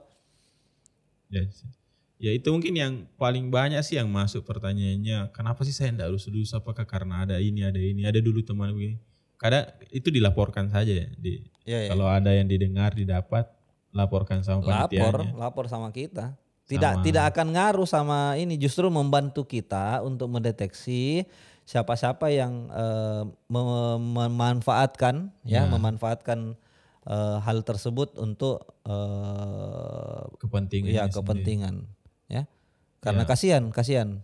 Ya, 1.29 1.43
ya 2.17 2.31
itu 2.33 2.49
mungkin 2.49 2.75
yang 2.77 2.93
paling 3.21 3.51
banyak 3.51 3.83
sih 3.83 3.99
yang 3.99 4.09
masuk 4.09 4.47
pertanyaannya. 4.47 5.31
Kenapa 5.35 5.63
sih 5.67 5.75
saya 5.75 5.93
tidak 5.93 6.09
lulus 6.15 6.27
lulus? 6.31 6.53
Apakah 6.55 6.87
karena 6.87 7.27
ada 7.27 7.37
ini 7.43 7.67
ada 7.67 7.79
ini? 7.79 8.07
Ada 8.07 8.23
dulu 8.23 8.41
teman 8.47 8.73
begini. 8.73 8.97
Kadang 9.37 9.69
itu 9.93 10.09
dilaporkan 10.09 10.73
saja 10.73 10.93
ya. 11.05 11.09
Di, 11.13 11.45
Iya, 11.67 11.79
iya. 11.83 11.91
Kalau 11.91 12.07
ada 12.07 12.31
yang 12.31 12.47
didengar 12.47 12.95
didapat 12.95 13.51
laporkan 13.91 14.41
sama 14.47 14.63
Lapor, 14.63 15.27
panitianya. 15.27 15.35
lapor 15.35 15.65
sama 15.67 15.91
kita. 15.91 16.39
Tidak 16.67 16.95
Sama. 16.99 17.05
tidak 17.07 17.25
akan 17.31 17.47
ngaruh 17.55 17.87
sama 17.87 18.35
ini 18.39 18.59
justru 18.59 18.87
membantu 18.91 19.47
kita 19.47 20.03
untuk 20.03 20.27
mendeteksi 20.31 21.23
siapa-siapa 21.63 22.27
yang 22.31 22.71
eh, 22.71 23.23
mem- 23.47 24.03
memanfaatkan 24.15 25.31
ya, 25.47 25.63
memanfaatkan 25.67 26.59
eh, 27.07 27.39
hal 27.41 27.63
tersebut 27.63 28.15
untuk 28.17 28.63
eh 28.83 30.23
Kepentingan. 30.39 30.91
ya 30.91 31.05
kepentingan 31.07 31.75
ya. 32.27 32.43
Karena 32.99 33.23
kasihan, 33.23 33.63
kasihan. 33.71 34.19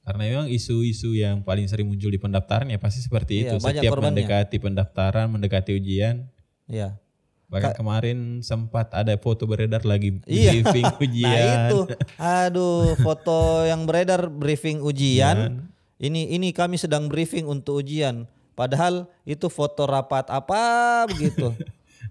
Karena 0.00 0.22
memang 0.22 0.46
isu-isu 0.48 1.12
yang 1.12 1.40
paling 1.40 1.64
sering 1.64 1.84
muncul 1.84 2.08
di 2.08 2.16
pendaftaran 2.16 2.68
ya 2.68 2.76
pasti 2.76 3.00
seperti 3.00 3.40
Iya, 3.40 3.56
itu. 3.56 3.56
Setiap 3.58 3.92
korbannya. 3.92 4.20
mendekati 4.20 4.56
pendaftaran, 4.58 5.26
mendekati 5.28 5.72
ujian. 5.72 6.28
Ya. 6.64 7.00
Bahkan 7.48 7.72
kemarin 7.74 8.18
sempat 8.40 8.92
ada 8.92 9.16
foto 9.16 9.44
beredar 9.44 9.84
lagi 9.84 10.20
Iya. 10.24 10.60
briefing 10.60 10.84
ujian. 11.04 11.32
Nah 11.32 11.64
itu, 11.66 11.78
aduh 12.16 12.92
foto 12.98 13.64
yang 13.64 13.84
beredar 13.84 14.28
briefing 14.28 14.80
ujian. 14.80 15.68
Ini 15.96 16.36
ini 16.36 16.52
kami 16.52 16.76
sedang 16.76 17.08
briefing 17.08 17.44
untuk 17.44 17.80
ujian. 17.80 18.28
Padahal 18.54 19.10
itu 19.22 19.50
foto 19.50 19.84
rapat 19.84 20.30
apa 20.30 20.62
begitu. 21.10 21.50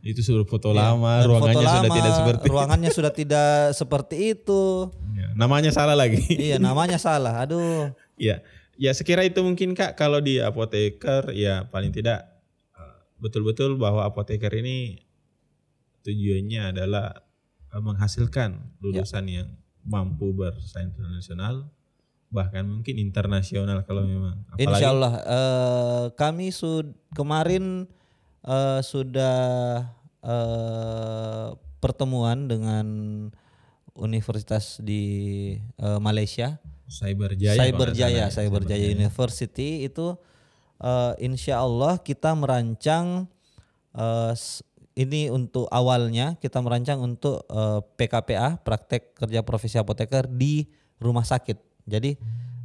Itu 0.03 0.19
sudah 0.19 0.43
foto 0.43 0.75
Iya. 0.75 0.91
lama, 0.91 1.13
ruangannya 1.23 1.56
foto 1.56 1.71
sudah 1.71 1.84
lama, 1.88 1.95
tidak 1.95 2.12
seperti 2.19 2.45
ruangannya 2.51 2.89
sudah 2.91 3.12
tidak 3.15 3.51
seperti 3.71 4.15
itu. 4.36 4.91
Ya, 5.15 5.27
namanya 5.34 5.71
salah 5.71 5.95
lagi. 5.95 6.19
iya 6.36 6.60
namanya 6.60 6.99
salah. 6.99 7.39
Aduh. 7.39 7.95
ya, 8.19 8.43
ya 8.75 8.91
sekira 8.91 9.23
itu 9.23 9.39
mungkin 9.39 9.71
kak 9.71 9.95
kalau 9.95 10.19
di 10.19 10.43
apoteker 10.43 11.32
ya 11.32 11.63
paling 11.71 11.95
tidak 11.95 12.27
eh, 12.75 12.95
betul-betul 13.17 13.79
bahwa 13.79 14.03
apoteker 14.03 14.51
ini 14.51 14.99
tujuannya 16.03 16.75
adalah 16.75 17.23
eh, 17.71 17.79
menghasilkan 17.82 18.60
lulusan 18.84 19.25
yang 19.32 19.47
mampu 19.84 20.32
bersaing 20.32 20.91
internasional 20.91 21.67
bahkan 22.34 22.65
mungkin 22.65 22.98
internasional 22.98 23.86
kalau 23.86 24.02
memang 24.02 24.41
apalagi 24.50 24.65
Insya 24.65 24.88
Allah 24.89 25.13
eh, 25.22 26.06
kami 26.17 26.50
sud 26.50 26.98
kemarin 27.13 27.86
eh, 28.41 28.82
sudah 28.82 29.38
eh, 30.26 31.48
pertemuan 31.78 32.50
dengan 32.50 32.88
universitas 33.93 34.82
di 34.82 35.04
eh, 35.78 36.00
Malaysia. 36.02 36.58
Cyber 36.89 37.38
Jaya 37.38 37.54
kalau 37.54 37.62
Cyber 37.69 37.88
nggak 37.89 37.98
Jaya, 37.98 38.10
salah 38.10 38.30
ya, 38.30 38.36
Cyber 38.36 38.62
Jaya 38.65 38.88
University 38.89 39.69
itu 39.86 40.17
eh, 40.82 41.13
insya 41.22 41.62
Allah 41.62 42.02
kita 42.02 42.34
merancang 42.34 43.30
s- 44.34 44.65
ini 44.93 45.26
untuk 45.30 45.65
awalnya 45.74 46.38
kita 46.38 46.62
merancang 46.62 46.98
untuk 47.02 47.46
eh, 47.46 47.80
PKPA 47.98 48.58
praktek 48.62 49.13
kerja 49.13 49.46
profesi 49.46 49.78
apoteker 49.78 50.26
di 50.26 50.65
rumah 50.98 51.26
sakit. 51.26 51.72
Jadi 51.84 52.15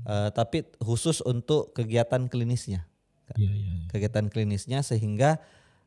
eh, 0.07 0.29
tapi 0.33 0.65
khusus 0.83 1.21
untuk 1.25 1.75
kegiatan 1.75 2.27
klinisnya, 2.31 2.89
Iya, 3.37 3.53
iya, 3.53 3.73
iya. 3.77 3.87
kegiatan 3.93 4.27
klinisnya 4.33 4.81
sehingga 4.81 5.37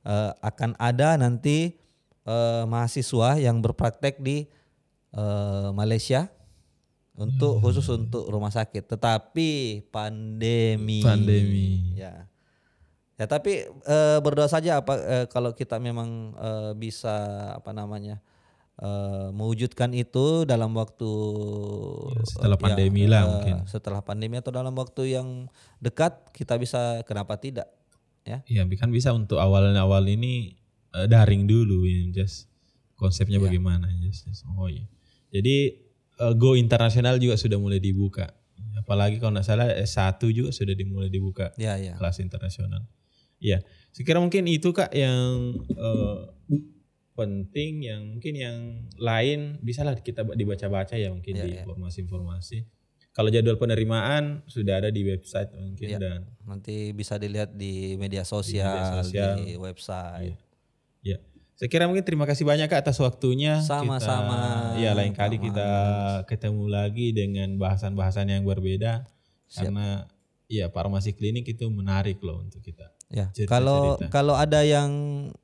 eh, 0.06 0.32
akan 0.46 0.78
ada 0.78 1.18
nanti 1.18 1.74
eh, 2.28 2.64
mahasiswa 2.70 3.42
yang 3.42 3.64
berpraktek 3.64 4.22
di 4.22 4.46
eh, 5.16 5.70
Malaysia 5.74 6.30
untuk 7.18 7.62
khusus 7.62 7.86
untuk 7.90 8.30
rumah 8.30 8.54
sakit. 8.54 8.88
Tetapi 8.88 9.50
pandemi. 9.90 11.02
Pandemi. 11.02 11.98
Ya. 11.98 12.26
Ya 13.18 13.26
tapi 13.30 13.70
eh, 13.70 14.18
berdoa 14.22 14.50
saja 14.50 14.82
apa 14.82 14.98
eh, 14.98 15.26
kalau 15.30 15.54
kita 15.54 15.78
memang 15.78 16.34
eh, 16.38 16.72
bisa 16.74 17.14
apa 17.54 17.70
namanya 17.70 18.18
eh, 18.78 19.28
mewujudkan 19.32 19.92
itu 19.92 20.44
dalam 20.44 20.72
waktu 20.74 21.12
Ya, 22.12 22.24
setelah 22.24 22.58
ya, 22.58 22.62
pandemi 22.62 23.04
lah 23.06 23.22
eh, 23.22 23.28
mungkin. 23.28 23.56
setelah 23.66 24.02
pandemi 24.02 24.36
atau 24.38 24.52
dalam 24.52 24.72
waktu 24.72 25.16
yang 25.16 25.28
dekat 25.78 26.32
kita 26.32 26.56
bisa 26.56 27.04
kenapa 27.04 27.36
tidak 27.36 27.68
ya 28.22 28.40
Iya, 28.46 28.64
kan 28.78 28.90
bisa 28.90 29.12
untuk 29.12 29.38
awal-awal 29.38 30.06
ini 30.06 30.56
eh, 30.92 31.08
daring 31.08 31.46
dulu 31.46 31.84
ya, 31.84 32.24
just 32.24 32.48
konsepnya 32.96 33.42
Iya. 33.42 33.50
bagaimana, 33.50 33.90
just, 34.00 34.30
just. 34.30 34.46
Oh 34.46 34.70
iya. 34.70 34.86
Jadi 35.32 35.56
eh, 36.22 36.34
go 36.38 36.54
internasional 36.54 37.18
juga 37.18 37.34
sudah 37.36 37.58
mulai 37.58 37.82
dibuka. 37.82 38.30
Apalagi 38.78 39.18
kalau 39.18 39.34
nggak 39.34 39.46
salah 39.46 39.68
S1 39.74 40.22
juga 40.32 40.50
sudah 40.50 40.74
dimulai 40.74 41.08
dibuka 41.08 41.50
ya 41.56 41.78
ya 41.78 41.94
kelas 41.98 42.18
internasional. 42.20 42.82
Iya, 43.38 43.62
sekira 43.90 44.22
mungkin 44.22 44.46
itu 44.46 44.70
kak 44.70 44.94
yang 44.94 45.54
eh, 45.66 46.18
penting, 47.14 47.86
yang 47.86 48.02
mungkin 48.18 48.34
yang 48.34 48.58
lain 48.98 49.60
bisalah 49.60 49.98
kita 50.00 50.24
dibaca-baca 50.36 50.96
ya 50.96 51.12
mungkin 51.12 51.36
Iya, 51.38 51.44
di 51.44 51.50
iya. 51.54 51.62
informasi-informasi. 51.64 52.58
Kalau 53.12 53.28
jadwal 53.28 53.60
penerimaan 53.60 54.40
sudah 54.48 54.80
ada 54.80 54.88
di 54.88 55.04
website 55.04 55.52
mungkin 55.52 55.88
Iya. 55.92 56.00
dan 56.00 56.20
nanti 56.48 56.96
bisa 56.96 57.20
dilihat 57.20 57.52
di 57.52 58.00
media 58.00 58.24
sosial 58.24 59.04
di, 59.04 59.04
sosial. 59.04 59.36
website 59.60 60.40
Ya, 61.04 61.18
saya 61.60 61.68
kira 61.68 61.86
mungkin 61.90 62.06
terima 62.06 62.24
kasih 62.30 62.46
banyak 62.46 62.70
Kak 62.72 62.86
atas 62.88 62.98
waktunya. 63.02 63.58
Sama-sama. 63.62 64.74
Ya, 64.78 64.94
lain 64.96 65.12
kali 65.18 65.38
kita 65.42 65.70
ketemu 66.30 66.66
lagi 66.70 67.12
dengan 67.12 67.58
bahasan-bahasan 67.58 68.32
yang 68.32 68.46
berbeda 68.46 69.06
karena 69.52 70.08
ya 70.48 70.72
farmasi 70.72 71.12
klinik 71.18 71.46
itu 71.50 71.68
menarik 71.68 72.18
loh 72.24 72.40
untuk 72.42 72.64
kita. 72.64 72.90
Ya, 73.12 73.28
kalau 73.44 74.00
kalau 74.08 74.40
ada 74.40 74.64
yang 74.64 74.88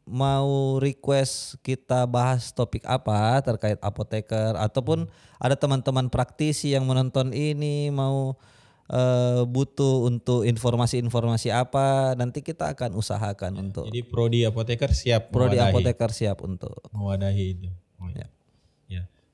mau 0.07 0.79
request 0.79 1.59
kita 1.59 2.07
bahas 2.07 2.55
topik 2.55 2.87
apa 2.87 3.43
terkait 3.43 3.75
apoteker 3.83 4.55
ataupun 4.55 5.11
ada 5.35 5.59
teman-teman 5.59 6.07
praktisi 6.07 6.71
yang 6.71 6.87
menonton 6.87 7.35
ini 7.35 7.91
mau 7.91 8.39
eh, 8.87 9.43
butuh 9.43 10.07
untuk 10.07 10.47
informasi-informasi 10.47 11.51
apa, 11.51 12.15
nanti 12.15 12.39
kita 12.39 12.71
akan 12.71 12.95
usahakan 12.95 13.59
untuk 13.59 13.91
Jadi 13.91 14.01
prodi 14.07 14.47
apoteker 14.47 14.95
siap 14.95 15.35
prodi 15.35 15.59
mewadahi, 15.59 15.71
apoteker 15.75 16.09
siap 16.15 16.39
untuk. 16.47 16.79
mewadahi 16.95 17.45
itu. 17.51 17.67
Oh, 17.99 18.07
ya. 18.15 18.31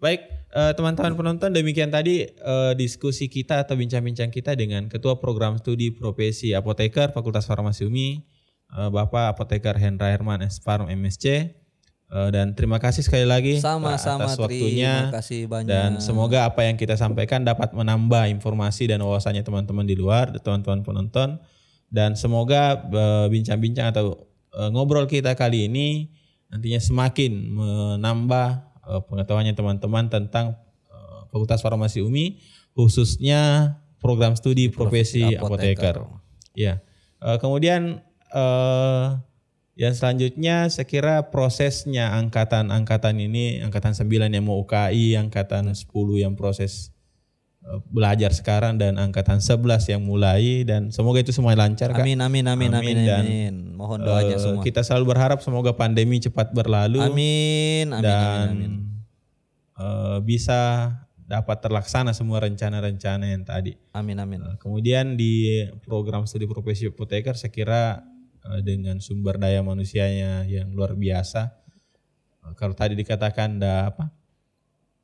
Baik, 0.04 0.20
eh, 0.52 0.76
teman-teman 0.76 1.16
penonton 1.16 1.56
demikian 1.56 1.88
tadi 1.88 2.28
eh, 2.28 2.74
diskusi 2.76 3.32
kita 3.32 3.63
atau 3.63 3.80
bincang-bincang 3.80 4.28
kita 4.28 4.52
dengan 4.52 4.92
Ketua 4.92 5.16
Program 5.16 5.56
Studi 5.56 5.96
Profesi 5.96 6.52
Apoteker 6.52 7.16
Fakultas 7.16 7.48
Farmasi 7.48 7.88
UMI, 7.88 8.20
eh, 8.76 8.89
Bapak 8.92 9.39
Apoteker 9.39 9.80
Hendra 9.80 10.12
Herman 10.12 10.44
Esparm 10.44 10.92
MSC. 10.92 11.56
Eh, 12.13 12.30
dan 12.36 12.52
terima 12.52 12.84
kasih 12.84 13.02
sekali 13.02 13.24
lagi 13.24 13.63
Sama-sama 13.63 14.28
atas 14.28 14.36
waktunya. 14.36 15.08
terima 15.08 15.18
kasih 15.24 15.39
banyak. 15.48 15.72
Dan 15.72 15.89
semoga 15.98 16.52
apa 16.52 16.68
yang 16.68 16.76
kita 16.76 16.94
sampaikan 16.94 17.48
dapat 17.48 17.72
menambah 17.72 18.28
informasi 18.28 18.92
dan 18.92 19.02
wawasannya 19.02 19.42
teman-teman 19.42 19.88
di 19.88 19.96
luar, 19.96 20.36
teman-teman 20.36 20.86
penonton. 20.86 21.39
Dan 21.88 22.20
semoga 22.20 22.76
eh, 22.76 23.28
bincang-bincang 23.32 23.96
atau 23.96 24.30
eh, 24.52 24.68
ngobrol 24.68 25.08
kita 25.08 25.34
kali 25.39 25.72
ini 25.72 26.12
nantinya 26.52 26.84
semakin 26.84 27.32
menambah 27.56 28.72
pengetahuannya 28.84 29.56
teman-teman 29.56 30.12
tentang 30.12 30.60
eh, 30.91 31.22
Fakultas 31.32 31.63
Farmasi 31.63 32.04
UMI, 32.04 32.39
khususnya 32.76 33.76
program 34.04 34.36
studi 34.36 34.67
profesi 34.67 35.24
apoteker. 35.36 36.04
apoteker. 36.04 36.56
Ya. 36.56 36.84
Eh, 37.24 37.38
kemudian 37.39 38.04
eh 38.34 39.08
yang 39.74 39.93
selanjutnya 39.98 40.69
saya 40.69 40.86
kira 40.86 41.34
prosesnya 41.34 42.13
angkatan-angkatan 42.13 43.17
ini, 43.17 43.65
angkatan 43.65 43.98
9 43.98 44.30
yang 44.30 44.46
mau 44.46 44.62
UKI, 44.62 45.17
angkatan 45.17 45.74
10 45.74 45.89
yang 46.22 46.38
proses 46.38 46.93
eh, 46.93 47.03
belajar 47.88 48.30
sekarang 48.30 48.76
dan 48.76 48.99
angkatan 48.99 49.39
11 49.39 49.63
yang 49.88 50.04
mulai 50.04 50.67
dan 50.67 50.91
semoga 50.91 51.23
itu 51.23 51.32
semua 51.32 51.56
lancar 51.56 51.95
Kak. 51.95 52.04
Amin 52.04 52.19
amin 52.19 52.43
amin 52.43 52.69
amin 52.69 52.76
Amin, 52.76 52.97
amin. 52.99 53.08
dan, 53.08 53.54
Mohon 53.73 53.99
doanya 54.04 54.36
Eh, 54.36 54.41
semua. 54.41 54.62
Kita 54.62 54.84
selalu 54.84 55.06
berharap 55.10 55.39
semoga 55.39 55.71
pandemi 55.71 56.19
cepat 56.19 56.52
berlalu 56.52 56.99
Amin 56.99 57.88
amin 57.89 58.04
dan 58.04 58.47
amin 58.52 58.60
amin. 58.67 58.73
eh, 59.76 60.17
bisa 60.21 60.60
dapat 61.23 61.58
terlaksana 61.60 62.12
semua 62.12 62.43
rencana-rencana 62.43 63.32
yang 63.32 63.41
tadi. 63.41 63.73
Amin 63.91 64.19
amin. 64.19 64.43
Nah, 64.43 64.56
Kemudian 64.60 65.15
di 65.15 65.63
program 65.82 66.28
studi 66.28 66.43
profesi 66.45 66.86
apoteker 66.86 67.34
saya 67.34 67.49
kira 67.49 67.82
eh, 68.43 68.62
dengan 68.62 68.99
sumber 68.99 69.39
daya 69.39 69.63
manusianya 69.63 70.43
yang 70.45 70.76
luar 70.76 70.93
biasa. 70.93 71.47
Eh, 72.43 72.54
Kalau 72.54 72.76
tadi 72.76 72.93
dikatakan 72.93 73.56
ada 73.58 73.88
apa? 73.88 74.12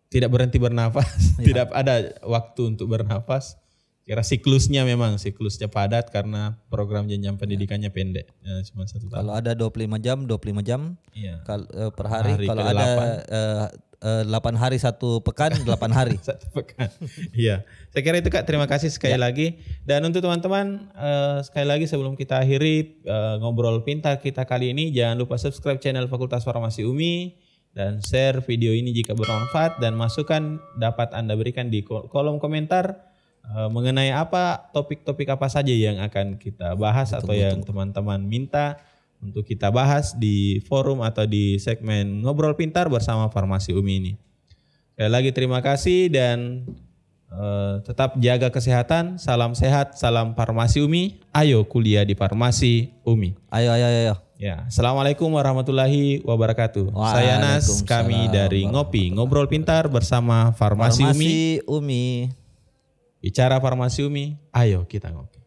Tidak 0.09 0.25
berhenti 0.25 0.57
bernafas, 0.57 1.05
tidak 1.45 1.69
ada 1.69 2.01
waktu 2.25 2.61
untuk 2.67 2.89
bernafas. 2.89 3.61
Kira 4.01 4.25
siklusnya 4.25 4.81
memang 4.81 5.21
siklusnya 5.21 5.69
padat 5.69 6.09
karena 6.09 6.57
program 6.65 7.05
jenjang 7.05 7.37
pendidikannya 7.37 7.93
pendek, 7.93 8.25
eh, 8.41 8.65
cuma 8.65 8.89
satu 8.89 9.05
tahun. 9.05 9.21
Kalau 9.21 9.33
ada 9.37 9.53
25 9.53 9.69
jam 10.01 10.25
25 10.25 10.65
jam 10.65 10.97
Iya. 11.13 11.45
kal- 11.45 11.69
eh, 11.69 11.93
per 11.93 12.05
hari. 12.09 12.33
Hari 12.33 12.45
Kalau 12.49 12.63
ada 12.65 12.85
eh, 13.21 13.65
eh, 14.01 14.23
8 14.25 14.57
hari 14.57 14.81
satu 14.81 15.21
pekan 15.21 15.53
8 15.61 15.93
hari. 15.93 16.17
satu 16.17 16.49
pekan. 16.49 16.89
Iya, 17.37 17.69
saya 17.93 18.01
kira 18.01 18.17
itu 18.17 18.33
kak. 18.33 18.49
Terima 18.49 18.65
kasih 18.65 18.89
sekali 18.89 19.13
lagi. 19.13 19.61
Dan 19.85 20.01
untuk 20.01 20.25
teman-teman 20.25 20.89
eh, 20.89 21.45
sekali 21.45 21.69
lagi 21.69 21.85
sebelum 21.85 22.17
kita 22.17 22.41
akhiri 22.41 23.05
eh, 23.05 23.35
ngobrol 23.37 23.85
pintar 23.85 24.17
kita 24.17 24.41
kali 24.43 24.73
ini, 24.73 24.89
jangan 24.89 25.21
lupa 25.21 25.37
subscribe 25.37 25.77
channel 25.77 26.09
Fakultas 26.09 26.41
Farmasi 26.41 26.81
UMI 26.81 27.45
dan 27.73 28.01
share 28.01 28.41
video 28.41 28.73
ini 28.73 28.89
jika 28.91 29.13
bermanfaat 29.13 29.77
dan 29.77 29.93
masukan 29.93 30.57
dapat 30.81 31.13
anda 31.13 31.37
berikan 31.37 31.69
di 31.69 31.85
kol- 31.85 32.09
kolom 32.09 32.41
komentar 32.41 32.97
eh, 33.45 33.69
mengenai 33.69 34.09
apa 34.09 34.69
topik-topik 34.73 35.29
apa 35.29 35.47
saja 35.47 35.71
yang 35.71 36.01
akan 36.01 36.41
kita 36.41 36.73
bahas 36.73 37.13
atau 37.13 37.31
yang 37.31 37.61
teman-teman 37.61 38.25
minta 38.25 38.81
untuk 39.19 39.43
kita 39.43 39.69
bahas 39.69 40.15
di 40.15 40.63
forum 40.65 41.03
atau 41.03 41.27
di 41.27 41.59
segmen 41.59 42.23
ngobrol 42.23 42.55
pintar 42.55 42.87
bersama 42.87 43.27
Farmasi 43.27 43.75
UMI 43.75 43.95
ini. 43.99 44.13
Sekali 44.95 45.11
lagi 45.11 45.31
terima 45.31 45.59
kasih 45.59 46.11
dan 46.11 46.67
eh, 47.31 47.73
tetap 47.83 48.15
jaga 48.19 48.49
kesehatan. 48.49 49.19
Salam 49.19 49.53
sehat, 49.53 49.95
salam 49.99 50.33
Farmasi 50.35 50.83
UMI. 50.83 51.19
Ayo 51.35 51.67
kuliah 51.67 52.07
di 52.07 52.15
Farmasi 52.15 52.91
UMI. 53.03 53.35
Ayo 53.51 53.69
ayo 53.75 53.87
ayo. 53.87 54.28
Ya, 54.39 54.63
assalamualaikum 54.71 55.27
warahmatullahi 55.35 56.23
wabarakatuh. 56.23 56.95
Saya 57.11 57.43
Nas, 57.43 57.83
kami 57.83 58.31
dari 58.31 58.63
Ngopi 58.63 59.11
Ngobrol 59.11 59.51
Pintar 59.51 59.91
bersama 59.91 60.55
Farmasi, 60.55 61.03
Umi. 61.03 61.11
Farmasi 61.11 61.35
Umi. 61.67 62.05
Bicara 63.19 63.59
Farmasi 63.59 63.99
Umi, 64.07 64.39
ayo 64.55 64.87
kita 64.87 65.11
ngopi. 65.11 65.38